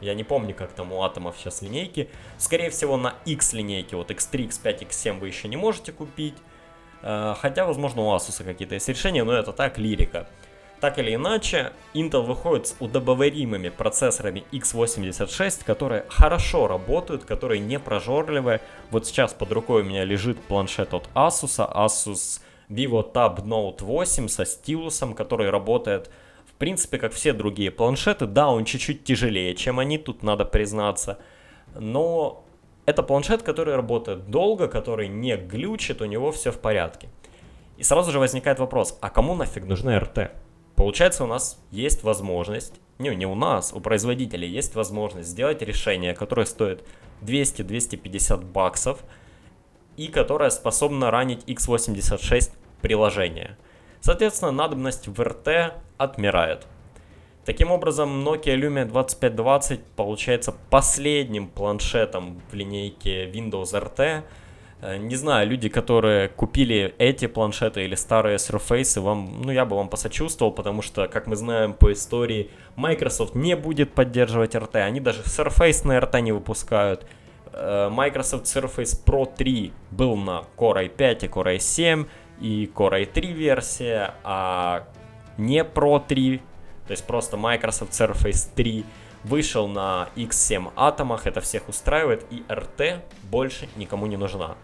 Я 0.00 0.14
не 0.14 0.24
помню, 0.24 0.54
как 0.54 0.72
там 0.72 0.92
у 0.92 1.02
атомов 1.02 1.36
сейчас 1.38 1.62
линейки. 1.62 2.10
Скорее 2.36 2.70
всего, 2.70 2.96
на 2.96 3.14
X 3.24 3.54
линейке, 3.54 3.96
вот 3.96 4.10
X3, 4.10 4.48
X5, 4.48 4.88
X7 4.88 5.18
вы 5.18 5.28
еще 5.28 5.48
не 5.48 5.56
можете 5.56 5.92
купить. 5.92 6.34
Э, 7.02 7.34
хотя, 7.38 7.64
возможно, 7.66 8.02
у 8.02 8.14
Asus 8.14 8.42
какие-то 8.44 8.74
есть 8.74 8.88
решения, 8.88 9.24
но 9.24 9.32
это 9.32 9.52
так, 9.52 9.78
лирика. 9.78 10.26
Так 10.80 10.98
или 10.98 11.14
иначе, 11.14 11.72
Intel 11.94 12.22
выходит 12.22 12.66
с 12.66 12.76
удобоваримыми 12.80 13.68
процессорами 13.68 14.42
x86, 14.50 15.64
которые 15.64 16.04
хорошо 16.08 16.66
работают, 16.66 17.24
которые 17.24 17.60
не 17.60 17.78
прожорливые. 17.78 18.60
Вот 18.90 19.06
сейчас 19.06 19.32
под 19.32 19.52
рукой 19.52 19.82
у 19.82 19.84
меня 19.84 20.04
лежит 20.04 20.40
планшет 20.40 20.92
от 20.92 21.08
Asus, 21.14 21.64
Asus 21.72 22.40
Vivo 22.68 23.12
Tab 23.12 23.44
Note 23.44 23.84
8 23.84 24.26
со 24.26 24.44
стилусом, 24.44 25.14
который 25.14 25.50
работает 25.50 26.10
в 26.46 26.54
принципе 26.54 26.98
как 26.98 27.12
все 27.12 27.32
другие 27.32 27.70
планшеты. 27.70 28.26
Да, 28.26 28.48
он 28.48 28.64
чуть-чуть 28.64 29.04
тяжелее, 29.04 29.54
чем 29.54 29.78
они, 29.78 29.98
тут 29.98 30.24
надо 30.24 30.44
признаться. 30.44 31.18
Но 31.76 32.44
это 32.86 33.02
планшет, 33.02 33.42
который 33.42 33.76
работает 33.76 34.30
долго, 34.30 34.68
который 34.68 35.08
не 35.08 35.36
глючит, 35.36 36.02
у 36.02 36.06
него 36.06 36.32
все 36.32 36.50
в 36.50 36.58
порядке. 36.58 37.08
И 37.76 37.82
сразу 37.82 38.10
же 38.10 38.18
возникает 38.18 38.58
вопрос, 38.58 38.98
а 39.00 39.10
кому 39.10 39.34
нафиг 39.34 39.64
нужны 39.64 39.98
РТ? 39.98 40.32
Получается, 40.76 41.24
у 41.24 41.26
нас 41.26 41.60
есть 41.70 42.02
возможность, 42.02 42.80
не, 42.98 43.14
не 43.14 43.26
у 43.26 43.34
нас, 43.34 43.72
у 43.72 43.80
производителей 43.80 44.48
есть 44.48 44.74
возможность 44.74 45.28
сделать 45.28 45.62
решение, 45.62 46.14
которое 46.14 46.46
стоит 46.46 46.84
200-250 47.22 48.44
баксов 48.44 49.00
и 49.96 50.08
которое 50.08 50.50
способно 50.50 51.10
ранить 51.10 51.44
x86 51.44 52.50
приложение. 52.80 53.56
Соответственно, 54.00 54.50
надобность 54.50 55.06
в 55.06 55.22
РТ 55.22 55.74
отмирает. 55.98 56.66
Таким 57.44 57.70
образом, 57.70 58.26
Nokia 58.26 58.56
Lumia 58.56 58.84
2520 58.84 59.80
получается 59.96 60.54
последним 60.70 61.48
планшетом 61.48 62.40
в 62.50 62.54
линейке 62.54 63.30
Windows 63.30 63.72
RT, 63.72 64.22
Э, 64.82 64.96
не 64.96 65.14
знаю, 65.14 65.48
люди, 65.48 65.68
которые 65.68 66.28
купили 66.28 66.94
эти 66.98 67.26
планшеты 67.28 67.84
или 67.84 67.94
старые 67.94 68.36
Surface, 68.36 69.00
вам, 69.00 69.42
ну, 69.42 69.52
я 69.52 69.64
бы 69.64 69.76
вам 69.76 69.88
посочувствовал, 69.88 70.52
потому 70.52 70.82
что, 70.82 71.06
как 71.06 71.28
мы 71.28 71.36
знаем 71.36 71.72
по 71.72 71.92
истории, 71.92 72.50
Microsoft 72.74 73.36
не 73.36 73.54
будет 73.54 73.92
поддерживать 73.92 74.56
RT, 74.56 74.82
они 74.82 74.98
даже 74.98 75.22
Surface 75.22 75.86
на 75.86 75.98
RT 75.98 76.20
не 76.20 76.32
выпускают. 76.32 77.06
Э, 77.52 77.90
Microsoft 77.90 78.46
Surface 78.46 78.98
Pro 79.06 79.32
3 79.32 79.72
был 79.92 80.16
на 80.16 80.42
Core 80.56 80.90
i5 80.90 81.26
и 81.26 81.28
Core 81.28 81.56
i7 81.56 82.06
и 82.40 82.70
Core 82.74 83.06
i3 83.06 83.32
версия, 83.32 84.14
а 84.24 84.88
не 85.38 85.62
Pro 85.62 86.02
3, 86.04 86.42
то 86.86 86.90
есть 86.92 87.04
просто 87.04 87.36
Microsoft 87.36 87.92
Surface 87.92 88.48
3 88.54 88.84
вышел 89.24 89.68
на 89.68 90.08
X7 90.16 90.72
атомах, 90.76 91.26
это 91.26 91.40
всех 91.40 91.68
устраивает, 91.68 92.24
и 92.30 92.42
RT 92.48 93.00
больше 93.30 93.68
никому 93.76 94.06
не 94.06 94.16
нужна. 94.16 94.56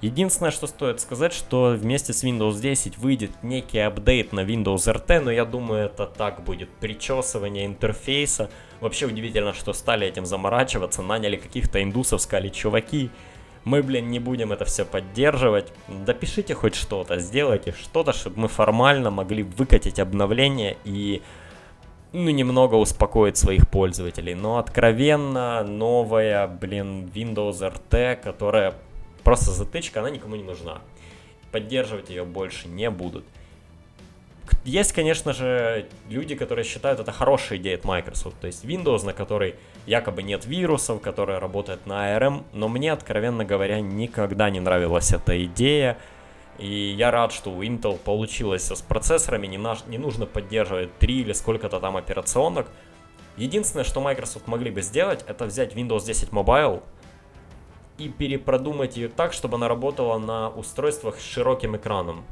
Единственное, 0.00 0.50
что 0.50 0.66
стоит 0.66 0.98
сказать, 1.00 1.34
что 1.34 1.76
вместе 1.78 2.14
с 2.14 2.24
Windows 2.24 2.58
10 2.58 2.96
выйдет 2.96 3.30
некий 3.42 3.80
апдейт 3.80 4.32
на 4.32 4.40
Windows 4.40 4.90
RT, 4.90 5.20
но 5.20 5.30
я 5.30 5.44
думаю, 5.44 5.86
это 5.86 6.06
так 6.06 6.42
будет 6.42 6.70
причесывание 6.70 7.66
интерфейса. 7.66 8.48
Вообще 8.80 9.06
удивительно, 9.06 9.52
что 9.52 9.74
стали 9.74 10.06
этим 10.06 10.24
заморачиваться, 10.24 11.02
наняли 11.02 11.36
каких-то 11.36 11.82
индусов, 11.82 12.22
сказали, 12.22 12.48
чуваки, 12.48 13.10
мы, 13.64 13.82
блин, 13.82 14.08
не 14.08 14.18
будем 14.18 14.52
это 14.52 14.64
все 14.64 14.86
поддерживать. 14.86 15.70
Допишите 15.86 16.54
хоть 16.54 16.74
что-то, 16.74 17.18
сделайте 17.18 17.72
что-то, 17.72 18.14
чтобы 18.14 18.40
мы 18.40 18.48
формально 18.48 19.10
могли 19.10 19.42
выкатить 19.42 19.98
обновление 19.98 20.78
и 20.84 21.20
ну, 22.12 22.30
немного 22.30 22.74
успокоить 22.76 23.36
своих 23.36 23.68
пользователей. 23.68 24.34
Но 24.34 24.58
откровенно 24.58 25.62
новая, 25.64 26.46
блин, 26.46 27.10
Windows 27.14 27.60
RT, 27.60 28.16
которая 28.22 28.74
Просто 29.24 29.50
затычка, 29.50 30.00
она 30.00 30.10
никому 30.10 30.36
не 30.36 30.42
нужна. 30.42 30.78
Поддерживать 31.52 32.10
ее 32.10 32.24
больше 32.24 32.68
не 32.68 32.90
будут. 32.90 33.24
Есть, 34.64 34.92
конечно 34.92 35.32
же, 35.32 35.86
люди, 36.08 36.34
которые 36.34 36.64
считают 36.64 37.00
это 37.00 37.12
хорошая 37.12 37.58
идея 37.58 37.76
от 37.76 37.84
Microsoft. 37.84 38.36
То 38.40 38.46
есть 38.46 38.64
Windows, 38.64 39.04
на 39.04 39.12
которой 39.12 39.54
якобы 39.86 40.22
нет 40.22 40.44
вирусов, 40.46 41.00
которая 41.00 41.38
работает 41.38 41.86
на 41.86 42.16
ARM. 42.16 42.44
Но 42.52 42.68
мне, 42.68 42.92
откровенно 42.92 43.44
говоря, 43.44 43.80
никогда 43.80 44.50
не 44.50 44.60
нравилась 44.60 45.12
эта 45.12 45.42
идея. 45.44 45.98
И 46.60 46.92
я 46.92 47.10
рад, 47.10 47.32
что 47.32 47.50
у 47.50 47.62
Intel 47.62 47.98
получилось 47.98 48.70
с 48.70 48.82
процессорами. 48.82 49.46
Не, 49.46 49.58
наш, 49.58 49.86
не 49.86 49.98
нужно 49.98 50.26
поддерживать 50.26 50.96
3 50.98 51.20
или 51.20 51.32
сколько-то 51.32 51.80
там 51.80 51.96
операционок. 51.96 52.68
Единственное, 53.36 53.84
что 53.84 54.00
Microsoft 54.00 54.46
могли 54.46 54.70
бы 54.70 54.82
сделать, 54.82 55.24
это 55.26 55.46
взять 55.46 55.74
Windows 55.74 56.04
10 56.04 56.28
Mobile– 56.28 56.82
и 58.00 58.08
перепродумать 58.08 58.96
ее 58.96 59.08
так, 59.08 59.32
чтобы 59.32 59.56
она 59.56 59.68
работала 59.68 60.18
на 60.18 60.48
устройствах 60.48 61.20
с 61.20 61.22
широким 61.22 61.76
экраном. 61.76 62.24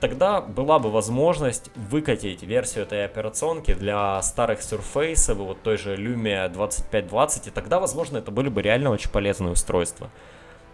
Тогда 0.00 0.40
была 0.40 0.78
бы 0.78 0.90
возможность 0.90 1.70
выкатить 1.76 2.42
версию 2.42 2.84
этой 2.84 3.04
операционки 3.04 3.74
для 3.74 4.20
старых 4.22 4.60
Surface, 4.60 5.32
вот 5.34 5.62
той 5.62 5.76
же 5.76 5.94
Lumia 5.94 6.48
2520, 6.48 7.46
и 7.46 7.50
тогда, 7.50 7.80
возможно, 7.80 8.18
это 8.18 8.30
были 8.30 8.48
бы 8.48 8.60
реально 8.60 8.90
очень 8.90 9.10
полезные 9.10 9.52
устройства. 9.52 10.10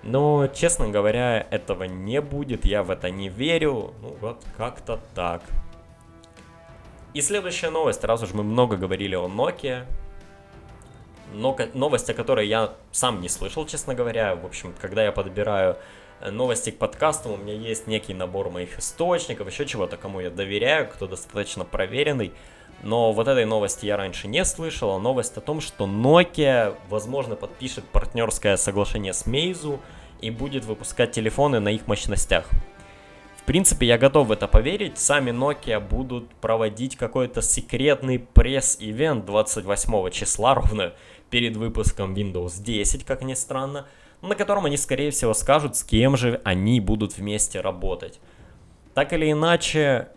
Но, 0.03 0.47
честно 0.49 0.89
говоря, 0.89 1.47
этого 1.51 1.85
не 1.85 2.21
будет, 2.21 2.65
я 2.65 2.83
в 2.83 2.91
это 2.91 3.11
не 3.11 3.29
верю, 3.29 3.93
ну 4.01 4.17
вот 4.21 4.43
как-то 4.57 4.99
так. 5.15 5.43
И 7.13 7.21
следующая 7.21 7.71
новость, 7.71 8.05
раз 8.05 8.23
уж 8.23 8.33
мы 8.33 8.43
много 8.43 8.77
говорили 8.77 9.15
о 9.15 9.27
Nokia, 9.27 9.85
но, 11.33 11.57
новость, 11.75 12.09
о 12.09 12.15
которой 12.15 12.49
я 12.49 12.75
сам 12.93 13.21
не 13.21 13.29
слышал, 13.29 13.67
честно 13.67 13.95
говоря. 13.95 14.35
В 14.35 14.47
общем, 14.47 14.75
когда 14.81 15.05
я 15.05 15.13
подбираю 15.13 15.77
э, 16.21 16.31
новости 16.31 16.71
к 16.71 16.79
подкасту, 16.79 17.31
у 17.31 17.37
меня 17.37 17.55
есть 17.55 17.87
некий 17.87 18.15
набор 18.15 18.51
моих 18.51 18.79
источников, 18.79 19.49
еще 19.49 19.67
чего-то, 19.67 19.97
кому 19.97 20.21
я 20.21 20.31
доверяю, 20.31 20.89
кто 20.89 21.07
достаточно 21.07 21.65
проверенный. 21.65 22.33
Но 22.83 23.13
вот 23.13 23.29
этой 23.29 23.45
новости 23.45 23.87
я 23.87 23.97
раньше 23.97 24.27
не 24.27 24.45
слышал, 24.45 24.93
а 24.93 24.99
новость 24.99 25.37
о 25.37 25.41
том, 25.41 25.61
что 25.61 25.85
Nokia, 25.85 26.77
возможно, 26.89 27.37
подпишет 27.37 27.85
партнерское 27.85 28.57
соглашение 28.57 29.13
с 29.13 29.27
Meizu 29.27 29.81
и 30.21 30.31
будет 30.31 30.65
выпускать 30.65 31.13
телефоны 31.13 31.61
на 31.61 31.69
их 31.69 31.87
мощностях. 31.87 32.49
В 33.37 33.43
принципе, 33.45 33.87
я 33.87 33.99
готов 33.99 34.29
в 34.29 34.33
это 34.33 34.47
поверить. 34.47 34.99
Сами 34.99 35.31
Nokia 35.31 35.81
будут 35.81 36.31
проводить 36.37 36.97
какой-то 36.97 37.43
секретный 37.43 38.19
пресс-ивент 38.19 39.27
28 39.27 40.11
числа, 40.11 40.55
ровно 40.57 40.95
перед 41.31 41.57
выпуском 41.57 42.15
Windows 42.15 42.63
10, 42.63 43.05
как 43.05 43.23
ни 43.23 43.35
странно, 43.35 43.87
на 44.23 44.35
котором 44.35 44.67
они, 44.67 44.77
скорее 44.77 45.11
всего, 45.11 45.35
скажут, 45.35 45.77
с 45.77 45.85
кем 45.85 46.17
же 46.17 46.41
они 46.45 46.81
будут 46.81 47.17
вместе 47.17 47.61
работать. 47.61 48.21
Так 48.95 49.13
или 49.13 49.31
иначе, 49.31 50.09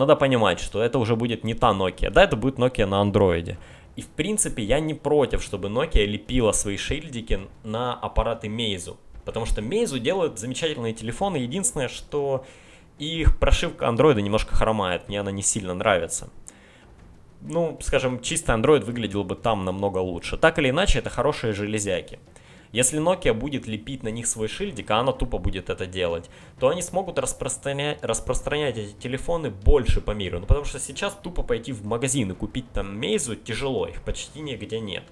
надо 0.00 0.16
понимать, 0.16 0.60
что 0.60 0.82
это 0.82 0.98
уже 0.98 1.14
будет 1.14 1.44
не 1.44 1.54
та 1.54 1.70
Nokia. 1.70 2.10
Да, 2.10 2.24
это 2.24 2.36
будет 2.36 2.58
Nokia 2.58 2.86
на 2.86 3.00
андроиде. 3.00 3.58
И 3.96 4.02
в 4.02 4.08
принципе 4.08 4.62
я 4.62 4.80
не 4.80 4.94
против, 4.94 5.42
чтобы 5.42 5.68
Nokia 5.68 6.04
лепила 6.04 6.52
свои 6.52 6.76
шильдики 6.76 7.40
на 7.62 7.94
аппараты 7.94 8.48
Meizu. 8.48 8.96
Потому 9.24 9.46
что 9.46 9.60
Meizu 9.60 9.98
делают 9.98 10.38
замечательные 10.38 10.94
телефоны. 10.94 11.36
Единственное, 11.36 11.88
что 11.88 12.44
их 12.98 13.38
прошивка 13.38 13.88
андроида 13.88 14.20
немножко 14.20 14.54
хромает. 14.54 15.08
Мне 15.08 15.20
она 15.20 15.30
не 15.30 15.42
сильно 15.42 15.74
нравится 15.74 16.30
ну, 17.42 17.78
скажем, 17.80 18.20
чисто 18.20 18.52
Android 18.52 18.84
выглядел 18.84 19.24
бы 19.24 19.34
там 19.34 19.64
намного 19.64 19.98
лучше. 19.98 20.36
Так 20.36 20.58
или 20.58 20.70
иначе, 20.70 20.98
это 20.98 21.10
хорошие 21.10 21.52
железяки. 21.52 22.18
Если 22.72 23.00
Nokia 23.00 23.34
будет 23.34 23.66
лепить 23.66 24.04
на 24.04 24.08
них 24.08 24.26
свой 24.26 24.46
шильдик, 24.46 24.90
а 24.92 24.98
она 24.98 25.12
тупо 25.12 25.38
будет 25.38 25.70
это 25.70 25.86
делать, 25.86 26.30
то 26.60 26.68
они 26.68 26.82
смогут 26.82 27.18
распространять, 27.18 27.98
распространять 28.02 28.78
эти 28.78 28.92
телефоны 28.92 29.50
больше 29.50 30.00
по 30.00 30.12
миру. 30.12 30.38
Ну, 30.38 30.46
потому 30.46 30.64
что 30.64 30.78
сейчас 30.78 31.14
тупо 31.20 31.42
пойти 31.42 31.72
в 31.72 31.84
магазин 31.84 32.30
и 32.30 32.34
купить 32.34 32.70
там 32.72 33.00
Meizu 33.00 33.34
тяжело, 33.34 33.86
их 33.86 34.02
почти 34.02 34.40
нигде 34.40 34.78
нет. 34.78 35.02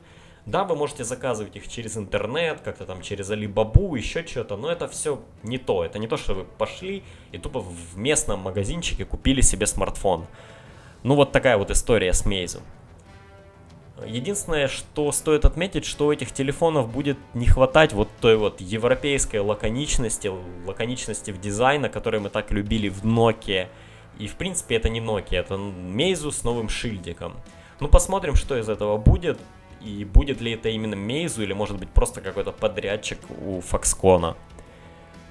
Да, 0.46 0.64
вы 0.64 0.76
можете 0.76 1.04
заказывать 1.04 1.56
их 1.56 1.68
через 1.68 1.96
интернет, 1.98 2.60
как-то 2.60 2.86
там 2.86 3.02
через 3.02 3.30
Alibaba, 3.30 3.98
еще 3.98 4.24
что-то, 4.24 4.56
но 4.56 4.70
это 4.70 4.88
все 4.88 5.20
не 5.42 5.58
то. 5.58 5.84
Это 5.84 5.98
не 5.98 6.06
то, 6.06 6.16
что 6.16 6.34
вы 6.34 6.44
пошли 6.44 7.02
и 7.32 7.38
тупо 7.38 7.60
в 7.60 7.98
местном 7.98 8.40
магазинчике 8.40 9.04
купили 9.04 9.42
себе 9.42 9.66
смартфон. 9.66 10.26
Ну 11.02 11.16
вот 11.16 11.32
такая 11.32 11.58
вот 11.58 11.70
история 11.70 12.14
с 12.14 12.24
Meizu. 12.24 12.62
Единственное, 14.06 14.68
что 14.68 15.10
стоит 15.12 15.44
отметить, 15.44 15.84
что 15.84 16.06
у 16.06 16.12
этих 16.12 16.32
телефонов 16.32 16.90
будет 16.90 17.18
не 17.34 17.46
хватать 17.46 17.92
вот 17.92 18.08
той 18.20 18.36
вот 18.36 18.60
европейской 18.60 19.38
лаконичности, 19.38 20.30
лаконичности 20.66 21.30
в 21.30 21.40
дизайне, 21.40 21.88
которую 21.88 22.22
мы 22.22 22.28
так 22.28 22.50
любили 22.50 22.88
в 22.88 23.04
Nokia. 23.04 23.68
И 24.18 24.26
в 24.26 24.36
принципе 24.36 24.76
это 24.76 24.88
не 24.88 25.00
Nokia, 25.00 25.38
это 25.38 25.54
Meizu 25.54 26.30
с 26.30 26.44
новым 26.44 26.68
шильдиком. 26.68 27.36
Ну 27.80 27.88
посмотрим, 27.88 28.34
что 28.34 28.56
из 28.56 28.68
этого 28.68 28.96
будет. 28.96 29.38
И 29.80 30.04
будет 30.04 30.40
ли 30.40 30.52
это 30.52 30.68
именно 30.68 30.94
Meizu 30.94 31.42
или 31.42 31.52
может 31.52 31.78
быть 31.78 31.88
просто 31.88 32.20
какой-то 32.20 32.52
подрядчик 32.52 33.18
у 33.44 33.60
Foxconn. 33.60 34.36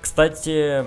Кстати, 0.01 0.85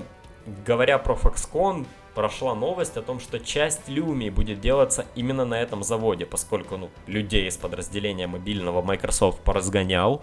говоря 0.66 0.98
про 0.98 1.14
Foxconn, 1.14 1.86
прошла 2.14 2.54
новость 2.54 2.96
о 2.96 3.02
том, 3.02 3.20
что 3.20 3.38
часть 3.38 3.88
Lumia 3.88 4.30
будет 4.30 4.60
делаться 4.60 5.06
именно 5.14 5.44
на 5.44 5.60
этом 5.60 5.82
заводе, 5.82 6.26
поскольку 6.26 6.76
ну, 6.76 6.90
людей 7.06 7.48
из 7.48 7.56
подразделения 7.56 8.26
мобильного 8.26 8.82
Microsoft 8.82 9.40
поразгонял, 9.40 10.22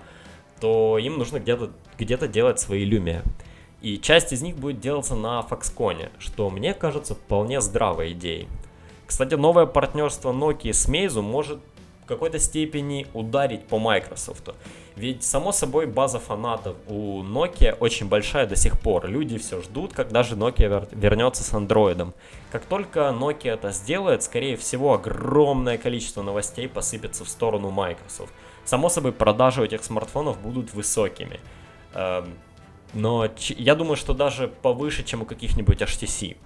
то 0.59 0.97
им 0.97 1.17
нужно 1.17 1.39
где-то 1.39 1.71
где 1.97 2.17
делать 2.27 2.59
свои 2.59 2.89
Lumia. 2.89 3.23
И 3.81 3.99
часть 3.99 4.33
из 4.33 4.41
них 4.41 4.57
будет 4.57 4.79
делаться 4.79 5.15
на 5.15 5.45
Foxconn, 5.47 6.09
что 6.19 6.49
мне 6.49 6.73
кажется 6.73 7.15
вполне 7.15 7.61
здравой 7.61 8.13
идеей. 8.13 8.47
Кстати, 9.05 9.35
новое 9.35 9.65
партнерство 9.65 10.33
Nokia 10.33 10.73
с 10.73 10.89
Meizu 10.89 11.21
может 11.21 11.59
в 12.07 12.09
какой-то 12.09 12.39
степени 12.39 13.05
ударить 13.13 13.67
по 13.67 13.79
Microsoft. 13.79 14.49
Ведь, 14.95 15.23
само 15.23 15.51
собой, 15.51 15.87
база 15.87 16.19
фанатов 16.19 16.77
у 16.87 17.21
Nokia 17.21 17.75
очень 17.81 18.07
большая 18.07 18.47
до 18.47 18.55
сих 18.55 18.79
пор. 18.79 19.09
Люди 19.09 19.37
все 19.37 19.61
ждут, 19.61 19.91
когда 19.91 20.23
же 20.23 20.35
Nokia 20.35 20.87
вернется 20.93 21.43
с 21.43 21.53
андроидом. 21.53 22.13
Как 22.49 22.63
только 22.63 23.13
Nokia 23.19 23.55
это 23.55 23.71
сделает, 23.71 24.23
скорее 24.23 24.55
всего, 24.55 24.93
огромное 24.93 25.77
количество 25.77 26.21
новостей 26.21 26.69
посыпется 26.69 27.25
в 27.25 27.29
сторону 27.29 27.71
Microsoft. 27.71 28.31
Само 28.63 28.87
собой, 28.87 29.11
продажи 29.11 29.65
этих 29.65 29.83
смартфонов 29.83 30.39
будут 30.39 30.73
высокими. 30.73 31.41
Эм, 31.93 32.35
но 32.93 33.29
я 33.49 33.75
думаю, 33.75 33.97
что 33.97 34.13
даже 34.13 34.47
повыше, 34.47 35.03
чем 35.03 35.23
у 35.23 35.25
каких-нибудь 35.25 35.81
HTC 35.81 36.37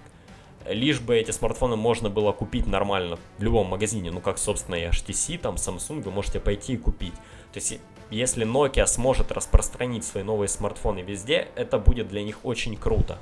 лишь 0.68 1.00
бы 1.00 1.16
эти 1.16 1.30
смартфоны 1.30 1.76
можно 1.76 2.10
было 2.10 2.32
купить 2.32 2.66
нормально 2.66 3.18
в 3.38 3.42
любом 3.42 3.68
магазине, 3.68 4.10
ну 4.10 4.20
как, 4.20 4.38
собственно, 4.38 4.76
и 4.76 4.84
HTC, 4.84 5.38
там, 5.38 5.56
Samsung, 5.56 6.02
вы 6.02 6.10
можете 6.10 6.40
пойти 6.40 6.74
и 6.74 6.76
купить. 6.76 7.14
То 7.52 7.58
есть, 7.58 7.78
если 8.10 8.46
Nokia 8.46 8.86
сможет 8.86 9.32
распространить 9.32 10.04
свои 10.04 10.22
новые 10.22 10.48
смартфоны 10.48 11.00
везде, 11.00 11.48
это 11.54 11.78
будет 11.78 12.08
для 12.08 12.22
них 12.22 12.44
очень 12.44 12.76
круто. 12.76 13.18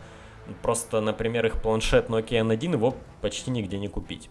Просто, 0.62 1.00
например, 1.00 1.46
их 1.46 1.62
планшет 1.62 2.08
Nokia 2.08 2.42
N1 2.42 2.72
его 2.72 2.96
почти 3.20 3.50
нигде 3.50 3.78
не 3.78 3.88
купить. 3.88 4.28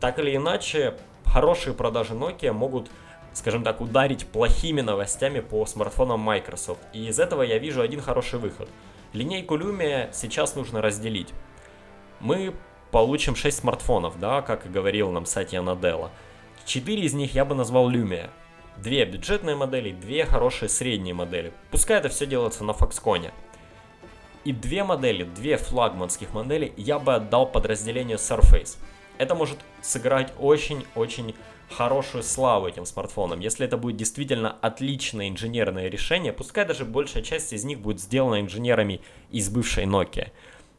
Так 0.00 0.18
или 0.18 0.34
иначе, 0.34 0.96
хорошие 1.24 1.74
продажи 1.74 2.14
Nokia 2.14 2.52
могут, 2.52 2.90
скажем 3.32 3.62
так, 3.62 3.80
ударить 3.80 4.26
плохими 4.26 4.80
новостями 4.80 5.40
по 5.40 5.64
смартфонам 5.66 6.20
Microsoft. 6.20 6.80
И 6.92 7.06
из 7.06 7.20
этого 7.20 7.42
я 7.42 7.58
вижу 7.58 7.82
один 7.82 8.00
хороший 8.00 8.40
выход. 8.40 8.68
Линейку 9.12 9.56
Lumia 9.56 10.08
сейчас 10.12 10.56
нужно 10.56 10.80
разделить 10.80 11.28
мы 12.22 12.54
получим 12.90 13.36
6 13.36 13.58
смартфонов, 13.58 14.18
да, 14.18 14.42
как 14.42 14.66
и 14.66 14.68
говорил 14.68 15.10
нам 15.10 15.26
Сатья 15.26 15.62
Наделла. 15.62 16.10
4 16.64 17.02
из 17.02 17.12
них 17.14 17.34
я 17.34 17.44
бы 17.44 17.54
назвал 17.54 17.90
Lumia. 17.90 18.30
Две 18.78 19.04
бюджетные 19.04 19.56
модели, 19.56 19.92
две 19.92 20.24
хорошие 20.24 20.68
средние 20.68 21.14
модели. 21.14 21.52
Пускай 21.70 21.98
это 21.98 22.08
все 22.08 22.26
делается 22.26 22.64
на 22.64 22.70
Foxconn. 22.70 23.30
И 24.44 24.52
две 24.52 24.82
модели, 24.82 25.24
две 25.24 25.56
флагманских 25.56 26.32
модели 26.32 26.72
я 26.76 26.98
бы 26.98 27.14
отдал 27.14 27.46
подразделению 27.46 28.18
Surface. 28.18 28.78
Это 29.18 29.34
может 29.34 29.58
сыграть 29.82 30.32
очень-очень 30.38 31.34
хорошую 31.70 32.22
славу 32.22 32.66
этим 32.66 32.86
смартфонам. 32.86 33.40
Если 33.40 33.66
это 33.66 33.76
будет 33.76 33.96
действительно 33.96 34.56
отличное 34.60 35.28
инженерное 35.28 35.88
решение, 35.88 36.32
пускай 36.32 36.64
даже 36.64 36.84
большая 36.84 37.22
часть 37.22 37.52
из 37.52 37.64
них 37.64 37.80
будет 37.80 38.00
сделана 38.00 38.40
инженерами 38.40 39.00
из 39.30 39.48
бывшей 39.48 39.84
Nokia. 39.84 40.30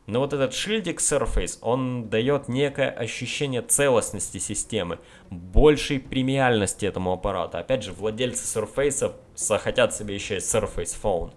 Но 0.05 0.19
вот 0.19 0.33
этот 0.33 0.53
шильдик 0.53 0.99
Surface, 0.99 1.57
он 1.61 2.09
дает 2.09 2.49
некое 2.49 2.89
ощущение 2.89 3.61
целостности 3.61 4.37
системы, 4.37 4.99
большей 5.29 5.99
премиальности 5.99 6.85
этому 6.85 7.13
аппарату. 7.13 7.57
Опять 7.57 7.83
же, 7.83 7.93
владельцы 7.93 8.43
Surface 8.59 9.15
захотят 9.35 9.95
себе 9.95 10.13
еще 10.15 10.35
и 10.35 10.39
Surface 10.39 10.97
Phone. 11.01 11.31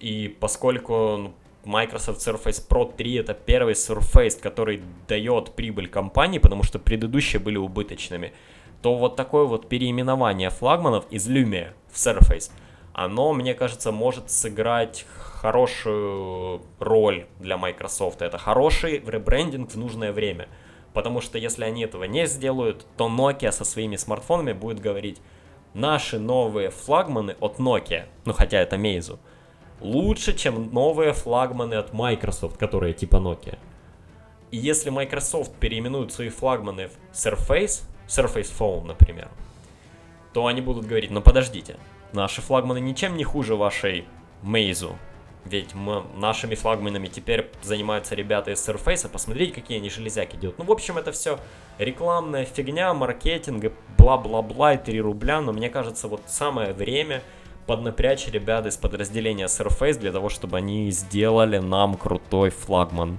И 0.00 0.34
поскольку 0.40 0.94
ну, 1.18 1.34
Microsoft 1.64 2.26
Surface 2.26 2.66
Pro 2.66 2.90
3 2.96 3.14
это 3.16 3.34
первый 3.34 3.74
Surface, 3.74 4.40
который 4.40 4.82
дает 5.06 5.52
прибыль 5.52 5.88
компании, 5.88 6.38
потому 6.38 6.62
что 6.62 6.78
предыдущие 6.78 7.40
были 7.40 7.58
убыточными, 7.58 8.32
то 8.80 8.96
вот 8.96 9.16
такое 9.16 9.44
вот 9.44 9.68
переименование 9.68 10.48
флагманов 10.48 11.04
из 11.10 11.28
Lumia 11.28 11.72
в 11.92 11.96
Surface, 11.96 12.50
оно, 12.98 13.32
мне 13.32 13.54
кажется, 13.54 13.92
может 13.92 14.28
сыграть 14.28 15.06
хорошую 15.18 16.62
роль 16.80 17.26
для 17.38 17.56
Microsoft. 17.56 18.22
Это 18.22 18.38
хороший 18.38 18.98
ребрендинг 18.98 19.70
в 19.70 19.76
нужное 19.76 20.12
время. 20.12 20.48
Потому 20.92 21.20
что 21.20 21.38
если 21.38 21.62
они 21.62 21.84
этого 21.84 22.04
не 22.04 22.26
сделают, 22.26 22.86
то 22.96 23.08
Nokia 23.08 23.52
со 23.52 23.64
своими 23.64 23.94
смартфонами 23.94 24.52
будет 24.52 24.80
говорить, 24.80 25.20
наши 25.74 26.18
новые 26.18 26.70
флагманы 26.70 27.36
от 27.38 27.60
Nokia, 27.60 28.06
ну 28.24 28.32
хотя 28.32 28.58
это 28.58 28.74
Meizu, 28.74 29.20
лучше, 29.80 30.36
чем 30.36 30.72
новые 30.72 31.12
флагманы 31.12 31.74
от 31.74 31.92
Microsoft, 31.92 32.56
которые 32.56 32.94
типа 32.94 33.18
Nokia. 33.18 33.58
И 34.50 34.56
если 34.56 34.90
Microsoft 34.90 35.52
переименует 35.60 36.12
свои 36.12 36.30
флагманы 36.30 36.88
в 36.88 37.14
Surface, 37.14 37.84
Surface 38.08 38.50
Phone, 38.58 38.86
например, 38.86 39.28
то 40.32 40.46
они 40.46 40.62
будут 40.62 40.86
говорить, 40.86 41.12
ну 41.12 41.20
подождите, 41.20 41.76
наши 42.12 42.40
флагманы 42.40 42.80
ничем 42.80 43.16
не 43.16 43.24
хуже 43.24 43.56
вашей 43.56 44.06
Meizu, 44.42 44.96
ведь 45.44 45.74
мы, 45.74 46.02
нашими 46.16 46.54
флагманами 46.54 47.06
теперь 47.06 47.50
занимаются 47.62 48.14
ребята 48.14 48.50
из 48.50 48.68
Surface. 48.68 49.08
Посмотрите, 49.08 49.52
какие 49.52 49.78
они 49.78 49.88
железяки 49.88 50.36
делают. 50.36 50.58
Ну, 50.58 50.64
в 50.64 50.72
общем, 50.72 50.98
это 50.98 51.10
все 51.12 51.38
рекламная 51.78 52.44
фигня, 52.44 52.92
маркетинг 52.92 53.64
и 53.64 53.72
бла-бла-бла, 53.96 54.74
и 54.74 54.78
3 54.78 55.00
рубля. 55.00 55.40
Но 55.40 55.52
мне 55.52 55.70
кажется, 55.70 56.08
вот 56.08 56.22
самое 56.26 56.72
время 56.72 57.22
поднапрячь 57.66 58.28
ребят 58.28 58.66
из 58.66 58.76
подразделения 58.76 59.46
Surface 59.46 59.98
для 59.98 60.12
того, 60.12 60.28
чтобы 60.28 60.58
они 60.58 60.90
сделали 60.90 61.58
нам 61.58 61.96
крутой 61.96 62.50
флагман. 62.50 63.18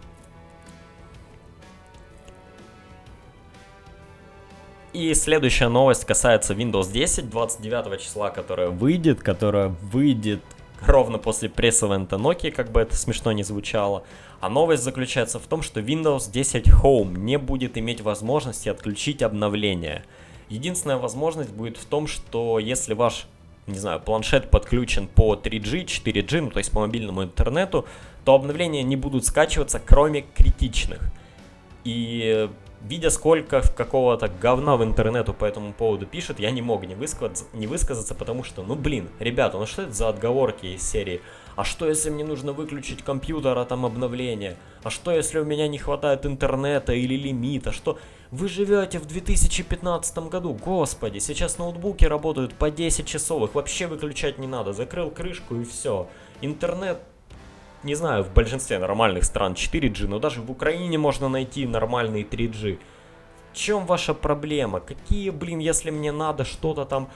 И 4.92 5.14
следующая 5.14 5.68
новость 5.68 6.06
касается 6.06 6.56
Windows 6.56 6.92
10 6.92 7.30
29 7.30 8.02
числа, 8.02 8.32
которая 8.32 8.70
выйдет, 8.70 9.22
которая 9.22 9.68
выйдет 9.68 10.42
ровно 10.82 11.20
после 11.20 11.48
пресс-эвента 11.48 12.16
Nokia, 12.16 12.52
как 12.52 12.72
бы 12.72 12.82
это 12.82 12.96
смешно 12.96 13.32
не 13.32 13.44
звучало. 13.44 14.04
А 14.40 14.50
новость 14.50 14.84
заключается 14.84 15.38
в 15.38 15.46
том, 15.46 15.62
что 15.62 15.80
Windows 15.80 16.32
10 16.32 16.70
Home 16.70 17.18
не 17.18 17.38
будет 17.38 17.78
иметь 17.78 18.02
возможности 18.02 18.70
отключить 18.70 19.22
обновления. 19.22 20.04
Единственная 20.48 20.98
возможность 20.98 21.52
будет 21.52 21.78
в 21.78 21.86
том, 21.86 22.08
что 22.08 22.58
если 22.58 22.94
ваш 22.96 23.28
не 23.68 23.78
знаю, 23.78 24.00
планшет 24.00 24.50
подключен 24.50 25.08
по 25.08 25.36
3G, 25.36 25.86
4G, 25.86 26.42
ну 26.42 26.50
то 26.50 26.58
есть 26.58 26.72
по 26.72 26.80
мобильному 26.80 27.24
интернету, 27.24 27.86
то 28.26 28.34
обновления 28.34 28.82
не 28.82 28.96
будут 28.96 29.26
скачиваться, 29.26 29.80
кроме 29.84 30.24
критичных. 30.34 31.02
И 31.84 32.50
видя 32.82 33.10
сколько 33.10 33.62
какого-то 33.62 34.28
говна 34.28 34.78
в 34.78 34.84
интернету 34.84 35.34
по 35.34 35.46
этому 35.46 35.74
поводу 35.74 36.06
пишет, 36.06 36.40
я 36.40 36.52
не 36.52 36.62
мог 36.62 36.86
не 36.86 36.96
высказаться, 36.96 37.46
не 37.54 37.68
высказаться, 37.68 38.16
потому 38.16 38.44
что, 38.44 38.64
ну 38.64 38.76
блин, 38.76 39.10
ребята, 39.20 39.58
ну 39.58 39.66
что 39.66 39.84
это 39.84 39.92
за 39.92 40.10
отговорки 40.10 40.66
из 40.68 40.90
серии? 40.90 41.22
А 41.56 41.66
что 41.66 41.88
если 41.88 42.10
мне 42.10 42.24
нужно 42.24 42.54
выключить 42.54 43.04
компьютер, 43.04 43.58
а 43.58 43.66
там 43.66 43.86
обновление? 43.86 44.56
А 44.84 44.90
что 44.90 45.12
если 45.12 45.40
у 45.40 45.46
меня 45.46 45.68
не 45.68 45.78
хватает 45.78 46.26
интернета 46.26 46.94
или 46.94 47.16
лимита? 47.16 47.72
Что? 47.72 48.00
Вы 48.32 48.48
живете 48.48 49.00
в 49.00 49.06
2015 49.08 50.18
году, 50.30 50.54
господи, 50.54 51.18
сейчас 51.18 51.58
ноутбуки 51.58 52.06
работают 52.06 52.54
по 52.54 52.72
10 52.72 53.06
часов, 53.06 53.44
их 53.44 53.56
вообще 53.56 53.88
выключать 53.88 54.38
не 54.38 54.48
надо, 54.48 54.72
закрыл 54.72 55.10
крышку 55.10 55.56
и 55.56 55.66
все. 55.66 56.08
Интернет 56.42 57.00
не 57.84 57.96
знаю, 57.96 58.24
в 58.24 58.34
большинстве 58.34 58.80
нормальных 58.80 59.24
стран 59.24 59.54
4G, 59.54 60.08
но 60.08 60.20
даже 60.20 60.42
в 60.42 60.52
Украине 60.52 60.98
можно 60.98 61.30
найти 61.30 61.66
нормальный 61.66 62.24
3G. 62.24 62.80
В 63.52 63.56
чем 63.56 63.86
ваша 63.86 64.14
проблема? 64.14 64.80
Какие, 64.80 65.30
блин, 65.30 65.60
если 65.60 65.92
мне 65.92 66.12
надо 66.12 66.46
что-то 66.46 66.86
там... 66.86 67.10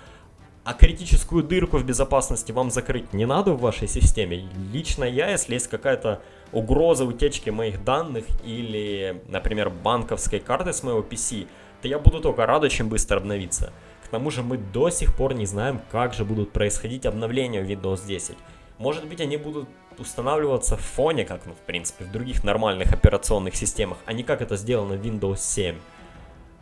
А 0.64 0.74
критическую 0.74 1.44
дырку 1.44 1.78
в 1.78 1.86
безопасности 1.86 2.54
вам 2.54 2.72
закрыть 2.72 3.12
не 3.14 3.26
надо 3.26 3.52
в 3.52 3.60
вашей 3.60 3.90
системе? 3.90 4.50
Лично 4.72 5.04
я, 5.04 5.30
если 5.30 5.56
есть 5.56 5.68
какая-то 5.68 6.22
угроза 6.54 7.04
утечки 7.04 7.50
моих 7.50 7.84
данных 7.84 8.24
или, 8.46 9.22
например, 9.28 9.70
банковской 9.70 10.40
карты 10.40 10.72
с 10.72 10.82
моего 10.82 11.02
PC, 11.02 11.48
то 11.82 11.90
я 11.90 12.00
буду 12.00 12.22
только 12.22 12.46
рада, 12.46 12.70
чем 12.70 12.88
быстро 12.88 13.18
обновиться. 13.18 13.74
К 14.06 14.08
тому 14.08 14.32
же 14.32 14.42
мы 14.42 14.58
до 14.58 14.90
сих 14.90 15.14
пор 15.14 15.34
не 15.34 15.46
знаем, 15.46 15.82
как 15.92 16.14
же 16.14 16.24
будут 16.24 16.54
происходить 16.54 17.06
обновления 17.06 17.62
Windows 17.62 18.08
10. 18.08 18.38
Может 18.78 19.06
быть, 19.06 19.20
они 19.20 19.36
будут 19.36 19.68
устанавливаться 20.00 20.78
в 20.78 20.82
фоне, 20.82 21.26
как, 21.26 21.46
ну, 21.46 21.54
в 21.54 21.66
принципе, 21.66 22.06
в 22.06 22.12
других 22.12 22.44
нормальных 22.44 22.92
операционных 22.94 23.56
системах, 23.56 23.98
а 24.06 24.14
не 24.14 24.24
как 24.24 24.42
это 24.42 24.56
сделано 24.56 24.96
в 24.96 25.02
Windows 25.02 25.38
7. 25.38 25.76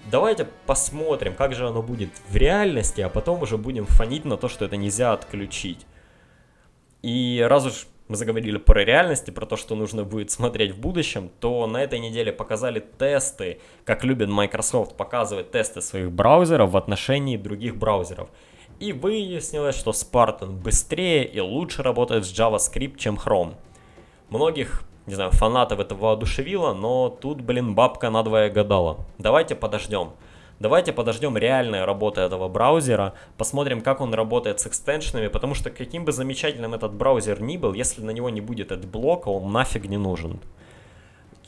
Давайте 0.10 0.48
посмотрим, 0.66 1.36
как 1.36 1.54
же 1.54 1.68
оно 1.68 1.84
будет 1.84 2.10
в 2.28 2.36
реальности, 2.36 3.02
а 3.02 3.10
потом 3.10 3.42
уже 3.44 3.58
будем 3.58 3.86
фонить 3.86 4.26
на 4.26 4.38
то, 4.38 4.48
что 4.48 4.66
это 4.66 4.76
нельзя 4.76 5.14
отключить. 5.14 5.86
И 7.04 7.46
раз 7.48 7.66
уж 7.66 7.88
мы 8.08 8.18
заговорили 8.18 8.58
про 8.58 8.84
реальности, 8.84 9.32
про 9.32 9.46
то, 9.46 9.56
что 9.56 9.76
нужно 9.76 10.04
будет 10.04 10.32
смотреть 10.32 10.72
в 10.72 10.80
будущем, 10.80 11.30
то 11.40 11.66
на 11.66 11.78
этой 11.78 12.00
неделе 12.00 12.34
показали 12.34 12.84
тесты, 12.98 13.62
как 13.86 14.04
любит 14.04 14.28
Microsoft 14.28 14.98
показывать 14.98 15.52
тесты 15.52 15.82
своих 15.82 16.12
браузеров 16.12 16.72
в 16.72 16.78
отношении 16.78 17.38
других 17.38 17.78
браузеров. 17.78 18.30
И 18.82 18.94
выяснилось, 18.94 19.78
что 19.78 19.92
Spartan 19.92 20.54
быстрее 20.54 21.24
и 21.24 21.40
лучше 21.40 21.84
работает 21.84 22.26
с 22.26 22.34
JavaScript, 22.34 22.98
чем 22.98 23.16
Chrome. 23.16 23.54
Многих 24.30 24.84
не 25.06 25.14
знаю, 25.14 25.30
фанатов 25.32 25.80
это 25.80 25.94
воодушевило, 25.94 26.74
но 26.74 27.10
тут, 27.10 27.42
блин, 27.42 27.76
бабка 27.76 28.10
надвое 28.10 28.50
гадала. 28.50 29.06
Давайте 29.20 29.54
подождем. 29.54 30.14
Давайте 30.60 30.94
подождем 30.94 31.38
реальной 31.38 31.86
работы 31.86 32.22
этого 32.22 32.48
браузера, 32.48 33.14
посмотрим, 33.38 33.82
как 33.82 34.02
он 34.02 34.16
работает 34.16 34.60
с 34.60 34.68
экстеншенами, 34.68 35.28
потому 35.28 35.54
что 35.54 35.70
каким 35.70 36.04
бы 36.04 36.12
замечательным 36.12 36.74
этот 36.74 36.94
браузер 36.94 37.40
ни 37.40 37.58
был, 37.58 37.74
если 37.74 38.02
на 38.02 38.12
него 38.12 38.30
не 38.30 38.42
будет 38.42 38.72
блока, 38.86 39.30
он 39.30 39.52
нафиг 39.52 39.86
не 39.86 39.98
нужен. 39.98 40.40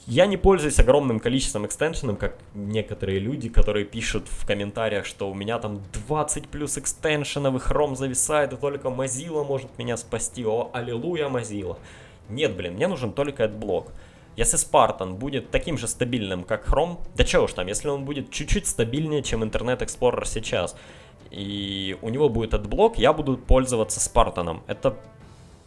Я 0.06 0.26
не 0.26 0.36
пользуюсь 0.36 0.80
огромным 0.80 1.22
количеством 1.22 1.66
экстеншенов, 1.66 2.18
как 2.18 2.38
некоторые 2.54 3.20
люди, 3.20 3.48
которые 3.48 3.86
пишут 3.86 4.28
в 4.28 4.46
комментариях, 4.46 5.06
что 5.06 5.32
у 5.32 5.34
меня 5.34 5.60
там 5.60 5.82
20 6.08 6.50
плюс 6.50 6.78
экстеншенов, 6.78 7.56
и 7.56 7.58
Chrome 7.58 7.96
зависает, 7.96 8.52
и 8.52 8.58
только 8.58 8.90
Mozilla 8.90 9.46
может 9.46 9.78
меня 9.78 9.96
спасти. 9.96 10.46
О, 10.46 10.70
аллилуйя, 10.74 11.30
Mozilla. 11.30 11.78
Нет, 12.28 12.54
блин, 12.56 12.74
мне 12.74 12.88
нужен 12.88 13.14
только 13.14 13.46
AdBlock. 13.46 13.92
Если 14.36 14.58
Spartan 14.58 15.14
будет 15.14 15.52
таким 15.52 15.78
же 15.78 15.88
стабильным, 15.88 16.44
как 16.44 16.68
Chrome, 16.68 16.98
да 17.16 17.24
чего 17.24 17.44
уж 17.44 17.54
там, 17.54 17.68
если 17.68 17.88
он 17.88 18.04
будет 18.04 18.30
чуть-чуть 18.30 18.68
стабильнее, 18.68 19.24
чем 19.24 19.42
Internet 19.44 19.80
Explorer 19.80 20.26
сейчас, 20.26 20.76
и 21.32 21.98
у 22.02 22.10
него 22.10 22.28
будет 22.28 22.54
AdBlock, 22.54 22.96
я 22.98 23.14
буду 23.14 23.38
пользоваться 23.38 24.02
Spartan. 24.02 24.62
Это 24.68 24.98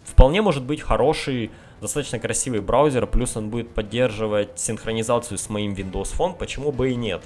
вполне 0.04 0.42
может 0.42 0.64
быть 0.64 0.82
хороший, 0.82 1.50
достаточно 1.80 2.18
красивый 2.18 2.60
браузер, 2.60 3.06
плюс 3.06 3.36
он 3.36 3.50
будет 3.50 3.74
поддерживать 3.74 4.58
синхронизацию 4.58 5.38
с 5.38 5.48
моим 5.48 5.74
Windows 5.74 6.16
Phone, 6.16 6.36
почему 6.36 6.72
бы 6.72 6.90
и 6.90 6.94
нет. 6.94 7.22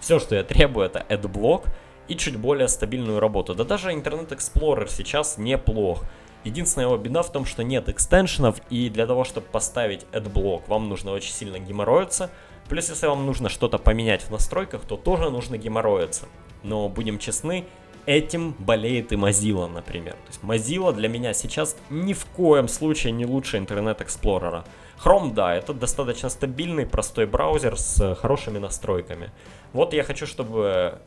Все, 0.00 0.18
что 0.18 0.34
я 0.34 0.44
требую, 0.44 0.86
это 0.86 1.04
AdBlock 1.08 1.68
и 2.08 2.16
чуть 2.16 2.36
более 2.36 2.68
стабильную 2.68 3.20
работу. 3.20 3.54
Да 3.54 3.64
даже 3.64 3.92
Internet 3.92 4.28
Explorer 4.28 4.88
сейчас 4.88 5.38
неплох. 5.38 6.04
Единственная 6.44 6.86
его 6.86 6.96
беда 6.96 7.22
в 7.22 7.32
том, 7.32 7.44
что 7.44 7.64
нет 7.64 7.88
экстеншенов, 7.88 8.60
и 8.70 8.88
для 8.88 9.06
того, 9.06 9.24
чтобы 9.24 9.48
поставить 9.48 10.06
AdBlock, 10.12 10.64
вам 10.68 10.88
нужно 10.88 11.10
очень 11.10 11.32
сильно 11.32 11.58
геморроиться. 11.58 12.30
Плюс, 12.68 12.88
если 12.88 13.06
вам 13.06 13.26
нужно 13.26 13.48
что-то 13.48 13.78
поменять 13.78 14.22
в 14.22 14.30
настройках, 14.30 14.82
то 14.82 14.96
тоже 14.96 15.30
нужно 15.30 15.58
геморроиться. 15.58 16.26
Но 16.62 16.88
будем 16.88 17.18
честны, 17.18 17.64
этим 18.06 18.54
болеет 18.58 19.12
и 19.12 19.16
Mozilla, 19.16 19.68
например. 19.68 20.14
То 20.14 20.28
есть 20.28 20.40
Mozilla 20.42 20.92
для 20.92 21.08
меня 21.08 21.34
сейчас 21.34 21.76
ни 21.90 22.12
в 22.12 22.24
коем 22.26 22.68
случае 22.68 23.12
не 23.12 23.26
лучше 23.26 23.58
Internet 23.58 23.98
Explorer. 23.98 24.64
Chrome, 25.04 25.34
да, 25.34 25.54
это 25.54 25.74
достаточно 25.74 26.30
стабильный, 26.30 26.86
простой 26.86 27.26
браузер 27.26 27.76
с 27.76 28.14
хорошими 28.14 28.58
настройками. 28.58 29.30
Вот 29.72 29.92
я 29.92 30.04
хочу, 30.04 30.26
чтобы, 30.26 30.98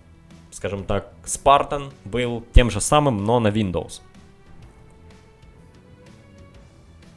скажем 0.51 0.83
так, 0.83 1.11
Spartan 1.25 1.91
был 2.05 2.45
тем 2.53 2.69
же 2.69 2.81
самым, 2.81 3.23
но 3.25 3.39
на 3.39 3.47
Windows. 3.47 4.01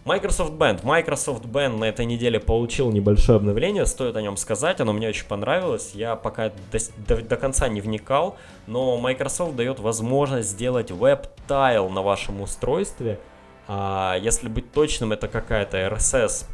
Microsoft 0.05 0.55
Band. 0.55 0.85
Microsoft 0.85 1.45
Band 1.45 1.77
на 1.77 1.85
этой 1.85 2.05
неделе 2.07 2.41
получил 2.41 2.91
небольшое 2.91 3.37
обновление, 3.37 3.87
стоит 3.87 4.17
о 4.17 4.23
нем 4.23 4.37
сказать, 4.37 4.81
оно 4.81 4.93
мне 4.93 5.09
очень 5.09 5.27
понравилось. 5.27 5.93
Я 5.95 6.17
пока 6.17 6.51
до, 6.73 6.79
до, 7.07 7.23
до 7.23 7.37
конца 7.37 7.69
не 7.69 7.81
вникал, 7.81 8.37
но 8.67 8.99
Microsoft 8.99 9.55
дает 9.55 9.79
возможность 9.79 10.49
сделать 10.49 10.91
веб-тайл 10.91 11.88
на 11.88 12.03
вашем 12.03 12.41
устройстве. 12.41 13.21
А, 13.69 14.17
если 14.21 14.49
быть 14.49 14.73
точным, 14.73 15.12
это 15.12 15.29
какая-то 15.29 15.79
RSS 15.79 16.47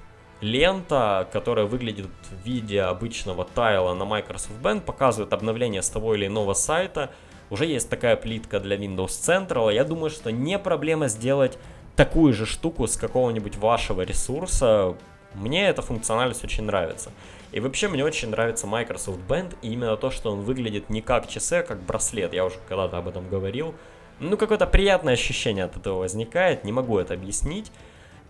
лента, 0.43 1.27
которая 1.33 1.65
выглядит 1.65 2.07
в 2.31 2.47
виде 2.47 2.83
обычного 2.83 3.47
тайла 3.47 3.95
на 3.95 4.05
Microsoft 4.05 4.61
Band, 4.63 4.83
показывает 4.83 5.33
обновление 5.33 5.81
с 5.81 5.89
того 5.89 6.15
или 6.15 6.27
иного 6.27 6.53
сайта. 6.53 7.11
Уже 7.51 7.65
есть 7.65 7.89
такая 7.89 8.17
плитка 8.17 8.61
для 8.61 8.77
Windows 8.77 9.07
Central. 9.07 9.73
Я 9.73 9.85
думаю, 9.85 10.11
что 10.11 10.31
не 10.31 10.59
проблема 10.59 11.09
сделать 11.09 11.59
такую 11.99 12.33
же 12.33 12.47
штуку 12.47 12.87
с 12.87 12.97
какого-нибудь 12.97 13.57
вашего 13.57 14.03
ресурса, 14.03 14.95
мне 15.35 15.67
эта 15.67 15.83
функциональность 15.83 16.45
очень 16.45 16.63
нравится. 16.63 17.11
И 17.51 17.59
вообще 17.59 17.89
мне 17.89 18.05
очень 18.05 18.31
нравится 18.31 18.69
Microsoft 18.69 19.19
Band, 19.29 19.57
и 19.63 19.73
именно 19.73 19.97
то, 19.97 20.13
что 20.13 20.31
он 20.31 20.43
выглядит 20.43 20.91
не 20.91 21.03
как 21.03 21.29
часы, 21.29 21.55
а 21.55 21.63
как 21.65 21.83
браслет. 21.83 22.33
Я 22.35 22.45
уже 22.45 22.55
когда-то 22.69 22.99
об 22.99 23.09
этом 23.09 23.29
говорил. 23.29 23.75
Ну, 24.21 24.37
какое-то 24.37 24.69
приятное 24.69 25.15
ощущение 25.15 25.65
от 25.65 25.77
этого 25.77 25.99
возникает, 25.99 26.63
не 26.63 26.71
могу 26.71 26.99
это 26.99 27.15
объяснить. 27.15 27.73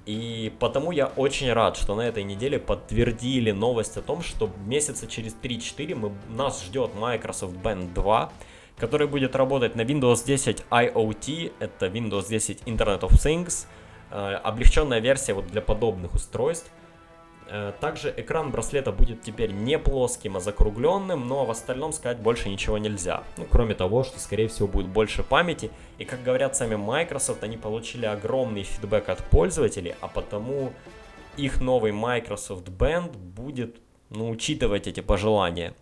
И 0.07 0.50
потому 0.59 0.90
я 0.90 1.09
очень 1.16 1.52
рад, 1.52 1.76
что 1.76 1.94
на 1.94 2.00
этой 2.00 2.22
неделе 2.22 2.59
подтвердили 2.59 3.50
новость 3.50 3.98
о 3.98 4.00
том, 4.00 4.22
что 4.22 4.50
месяца 4.64 5.07
через 5.07 5.37
3-4 5.42 5.94
мы, 5.94 6.12
нас 6.35 6.64
ждет 6.64 6.94
Microsoft 6.94 7.57
Band 7.57 7.92
2 7.92 8.33
который 8.78 9.06
будет 9.06 9.36
работать 9.36 9.74
на 9.74 9.82
Windows 9.82 10.24
10 10.24 10.64
IoT, 10.70 11.52
это 11.58 11.86
Windows 11.86 12.28
10 12.28 12.62
Internet 12.66 13.00
of 13.00 13.12
Things, 13.12 13.66
э, 14.10 14.34
облегченная 14.42 15.00
версия 15.00 15.34
вот 15.34 15.46
для 15.46 15.60
подобных 15.60 16.14
устройств. 16.14 16.70
Э, 17.50 17.72
также 17.80 18.12
экран 18.16 18.50
браслета 18.50 18.92
будет 18.92 19.22
теперь 19.22 19.52
не 19.52 19.78
плоским, 19.78 20.36
а 20.36 20.40
закругленным, 20.40 21.26
но 21.26 21.46
в 21.46 21.50
остальном 21.50 21.92
сказать 21.92 22.18
больше 22.18 22.48
ничего 22.48 22.78
нельзя. 22.78 23.22
Ну, 23.38 23.46
кроме 23.50 23.74
того, 23.74 24.04
что, 24.04 24.20
скорее 24.20 24.48
всего, 24.48 24.68
будет 24.68 24.88
больше 24.88 25.22
памяти. 25.22 25.70
И, 25.98 26.04
как 26.04 26.22
говорят 26.22 26.56
сами 26.56 26.76
Microsoft, 26.76 27.42
они 27.42 27.56
получили 27.56 28.04
огромный 28.06 28.64
фидбэк 28.64 29.08
от 29.08 29.24
пользователей, 29.24 29.94
а 30.00 30.08
потому 30.08 30.72
их 31.38 31.60
новый 31.60 31.92
Microsoft 31.92 32.68
Band 32.68 33.16
будет, 33.16 33.76
ну, 34.10 34.28
учитывать 34.28 34.86
эти 34.86 35.00
пожелания. 35.00 35.74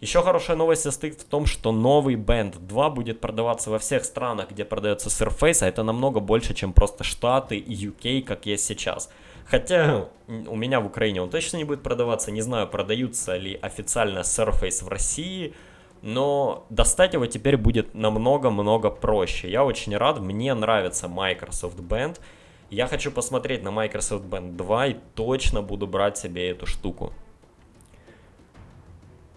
Еще 0.00 0.22
хорошая 0.22 0.56
новость 0.56 0.82
состоит 0.82 1.20
в 1.20 1.24
том, 1.24 1.46
что 1.46 1.72
новый 1.72 2.16
Band 2.16 2.58
2 2.58 2.90
будет 2.90 3.20
продаваться 3.20 3.70
во 3.70 3.78
всех 3.78 4.04
странах, 4.04 4.50
где 4.50 4.64
продается 4.64 5.08
Surface, 5.08 5.62
а 5.64 5.68
это 5.68 5.82
намного 5.82 6.20
больше, 6.20 6.52
чем 6.52 6.72
просто 6.72 7.04
Штаты 7.04 7.56
и 7.56 7.88
UK, 7.88 8.22
как 8.22 8.44
есть 8.44 8.66
сейчас. 8.66 9.10
Хотя 9.46 10.08
у 10.26 10.56
меня 10.56 10.80
в 10.80 10.86
Украине 10.86 11.22
он 11.22 11.30
точно 11.30 11.58
не 11.58 11.64
будет 11.64 11.82
продаваться, 11.82 12.30
не 12.30 12.42
знаю, 12.42 12.66
продаются 12.68 13.36
ли 13.36 13.58
официально 13.62 14.20
Surface 14.20 14.84
в 14.84 14.88
России, 14.88 15.54
но 16.02 16.66
достать 16.68 17.14
его 17.14 17.26
теперь 17.26 17.56
будет 17.56 17.94
намного-много 17.94 18.90
проще. 18.90 19.50
Я 19.50 19.64
очень 19.64 19.96
рад, 19.96 20.20
мне 20.20 20.52
нравится 20.52 21.08
Microsoft 21.08 21.78
Band. 21.78 22.20
Я 22.68 22.88
хочу 22.88 23.10
посмотреть 23.10 23.62
на 23.62 23.70
Microsoft 23.70 24.24
Band 24.24 24.56
2 24.56 24.86
и 24.86 24.96
точно 25.14 25.62
буду 25.62 25.86
брать 25.86 26.18
себе 26.18 26.50
эту 26.50 26.66
штуку. 26.66 27.12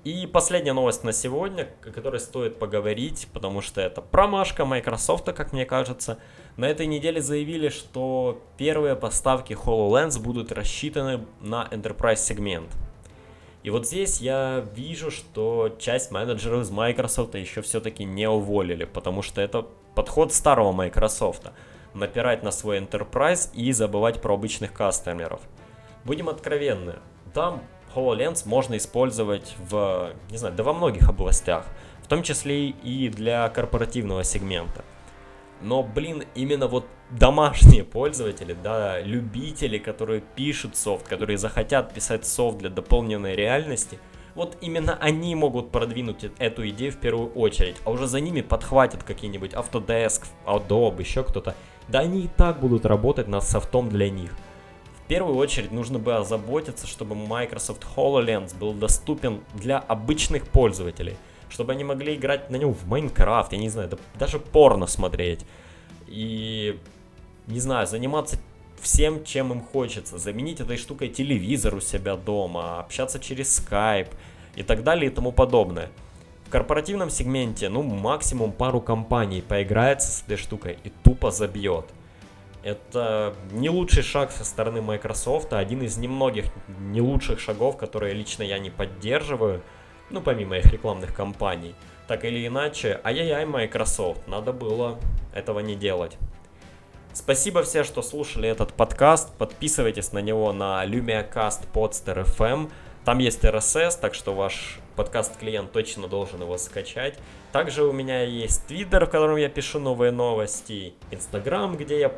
И 0.07 0.25
последняя 0.25 0.71
новость 0.71 1.03
на 1.03 1.11
сегодня, 1.11 1.67
о 1.85 1.91
которой 1.91 2.21
стоит 2.21 2.59
поговорить, 2.59 3.27
потому 3.33 3.59
что 3.59 3.81
это 3.81 3.99
промашка 3.99 4.63
Microsoft, 4.63 5.25
как 5.25 5.51
мне 5.51 5.65
кажется. 5.65 6.17
На 6.55 6.63
этой 6.63 6.85
неделе 6.85 7.21
заявили, 7.21 7.67
что 7.67 8.41
первые 8.55 8.95
поставки 8.95 9.51
HoloLens 9.51 10.17
будут 10.21 10.53
рассчитаны 10.53 11.25
на 11.41 11.67
Enterprise 11.71 12.19
сегмент. 12.19 12.69
И 13.63 13.69
вот 13.69 13.85
здесь 13.85 14.21
я 14.21 14.65
вижу, 14.73 15.11
что 15.11 15.75
часть 15.77 16.09
менеджеров 16.09 16.61
из 16.61 16.71
Microsoft 16.71 17.35
еще 17.35 17.61
все-таки 17.61 18.05
не 18.05 18.29
уволили, 18.29 18.85
потому 18.85 19.21
что 19.21 19.41
это 19.41 19.67
подход 19.93 20.31
старого 20.31 20.71
Microsoft. 20.71 21.51
Напирать 21.93 22.43
на 22.43 22.51
свой 22.51 22.79
Enterprise 22.79 23.49
и 23.53 23.73
забывать 23.73 24.21
про 24.21 24.35
обычных 24.35 24.71
кастомеров. 24.71 25.41
Будем 26.05 26.29
откровенны, 26.29 26.95
там 27.33 27.61
HoloLens 27.97 28.43
можно 28.45 28.77
использовать 28.77 29.55
в, 29.57 30.11
не 30.29 30.37
знаю, 30.37 30.55
да 30.55 30.63
во 30.63 30.73
многих 30.73 31.09
областях, 31.09 31.65
в 32.03 32.07
том 32.07 32.23
числе 32.23 32.69
и 32.69 33.09
для 33.09 33.49
корпоративного 33.49 34.23
сегмента. 34.23 34.85
Но, 35.61 35.81
блин, 35.81 36.23
именно 36.35 36.67
вот 36.67 36.85
домашние 37.09 37.83
пользователи, 37.83 38.55
да, 38.63 38.99
любители, 38.99 39.79
которые 39.79 40.21
пишут 40.35 40.75
софт, 40.75 41.07
которые 41.07 41.37
захотят 41.37 41.93
писать 41.93 42.25
софт 42.27 42.59
для 42.59 42.69
дополненной 42.69 43.35
реальности, 43.35 43.97
вот 44.35 44.55
именно 44.61 44.95
они 45.01 45.33
могут 45.33 45.71
продвинуть 45.71 46.25
эту 46.37 46.69
идею 46.69 46.91
в 46.91 46.97
первую 46.97 47.31
очередь, 47.31 47.77
а 47.85 47.89
уже 47.89 48.05
за 48.05 48.19
ними 48.19 48.41
подхватят 48.41 49.03
какие-нибудь 49.03 49.53
Autodesk, 49.53 50.25
Adobe, 50.45 50.99
еще 50.99 51.23
кто-то. 51.23 51.55
Да 51.87 51.99
они 51.99 52.25
и 52.25 52.27
так 52.27 52.59
будут 52.59 52.85
работать 52.85 53.27
над 53.27 53.43
софтом 53.43 53.89
для 53.89 54.11
них. 54.11 54.31
В 55.07 55.09
первую 55.09 55.37
очередь 55.37 55.71
нужно 55.71 55.99
бы 55.99 56.17
озаботиться, 56.17 56.85
чтобы 56.85 57.15
Microsoft 57.15 57.85
HoloLens 57.95 58.53
был 58.59 58.73
доступен 58.73 59.39
для 59.53 59.79
обычных 59.79 60.45
пользователей. 60.49 61.15
чтобы 61.47 61.71
они 61.71 61.85
могли 61.85 62.15
играть 62.15 62.49
на 62.49 62.57
нем 62.57 62.73
в 62.73 62.85
Майнкрафт, 62.87 63.53
я 63.53 63.57
не 63.57 63.69
знаю, 63.69 63.87
да, 63.87 63.97
даже 64.19 64.37
порно 64.37 64.85
смотреть. 64.85 65.45
И, 66.07 66.77
не 67.47 67.61
знаю, 67.61 67.87
заниматься 67.87 68.37
всем, 68.81 69.23
чем 69.23 69.53
им 69.53 69.61
хочется. 69.61 70.17
Заменить 70.17 70.59
этой 70.59 70.75
штукой 70.75 71.07
телевизор 71.07 71.75
у 71.75 71.79
себя 71.79 72.17
дома, 72.17 72.81
общаться 72.81 73.17
через 73.17 73.61
Skype 73.61 74.09
и 74.57 74.63
так 74.63 74.83
далее 74.83 75.09
и 75.09 75.13
тому 75.13 75.31
подобное. 75.31 75.89
В 76.47 76.49
корпоративном 76.49 77.09
сегменте, 77.09 77.69
ну, 77.69 77.81
максимум 77.81 78.51
пару 78.51 78.81
компаний 78.81 79.41
поиграется 79.41 80.11
с 80.11 80.23
этой 80.23 80.35
штукой 80.35 80.79
и 80.83 80.91
тупо 81.05 81.31
забьет. 81.31 81.85
Это 82.63 83.35
не 83.51 83.69
лучший 83.69 84.03
шаг 84.03 84.31
со 84.31 84.43
стороны 84.43 84.81
Microsoft, 84.81 85.53
а 85.53 85.59
один 85.59 85.81
из 85.83 85.97
немногих 85.97 86.45
не 86.79 87.01
лучших 87.01 87.39
шагов, 87.39 87.77
которые 87.77 88.13
лично 88.13 88.43
я 88.43 88.59
не 88.59 88.69
поддерживаю, 88.69 89.61
ну, 90.09 90.21
помимо 90.21 90.57
их 90.57 90.65
рекламных 90.65 91.13
кампаний. 91.13 91.75
Так 92.07 92.25
или 92.25 92.45
иначе, 92.47 92.99
ай-яй-яй, 93.03 93.45
Microsoft, 93.45 94.27
надо 94.27 94.53
было 94.53 94.97
этого 95.33 95.59
не 95.59 95.75
делать. 95.75 96.17
Спасибо 97.13 97.63
всем, 97.63 97.83
что 97.83 98.01
слушали 98.01 98.47
этот 98.47 98.73
подкаст. 98.73 99.35
Подписывайтесь 99.37 100.13
на 100.13 100.19
него 100.19 100.53
на 100.53 100.85
LumiaCast 100.85 101.67
Podster 101.73 102.23
FM. 102.25 102.71
Там 103.05 103.19
есть 103.19 103.43
RSS, 103.43 103.99
так 103.99 104.13
что 104.13 104.33
ваш 104.33 104.79
подкаст-клиент 104.95 105.71
точно 105.71 106.07
должен 106.07 106.41
его 106.41 106.57
скачать. 106.57 107.17
Также 107.51 107.83
у 107.83 107.91
меня 107.91 108.21
есть 108.21 108.69
Twitter, 108.69 109.05
в 109.05 109.09
котором 109.09 109.37
я 109.37 109.49
пишу 109.49 109.79
новые 109.79 110.11
новости, 110.11 110.93
Instagram, 111.11 111.77
где 111.77 111.99
я 111.99 112.11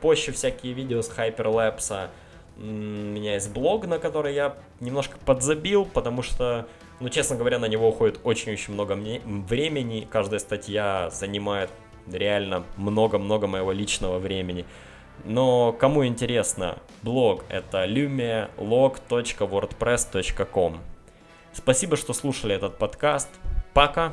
позже 0.00 0.32
всякие 0.32 0.72
видео 0.72 1.02
с 1.02 1.08
хайперлэпса. 1.08 2.10
У 2.56 2.62
меня 2.62 3.34
есть 3.34 3.52
блог, 3.52 3.86
на 3.86 3.98
который 3.98 4.34
я 4.34 4.56
немножко 4.80 5.18
подзабил, 5.24 5.86
потому 5.86 6.22
что, 6.22 6.66
ну, 7.00 7.08
честно 7.08 7.36
говоря, 7.36 7.58
на 7.58 7.66
него 7.66 7.88
уходит 7.88 8.20
очень-очень 8.24 8.74
много 8.74 8.92
времени. 8.92 10.06
Каждая 10.10 10.40
статья 10.40 11.08
занимает 11.10 11.70
реально 12.10 12.64
много-много 12.76 13.46
моего 13.46 13.72
личного 13.72 14.18
времени. 14.18 14.66
Но 15.24 15.72
кому 15.72 16.06
интересно, 16.06 16.78
блог 17.02 17.44
это 17.48 17.86
lumialog.wordpress.com. 17.86 20.80
Спасибо, 21.52 21.96
что 21.96 22.12
слушали 22.12 22.54
этот 22.54 22.78
подкаст. 22.78 23.30
Пока! 23.74 24.12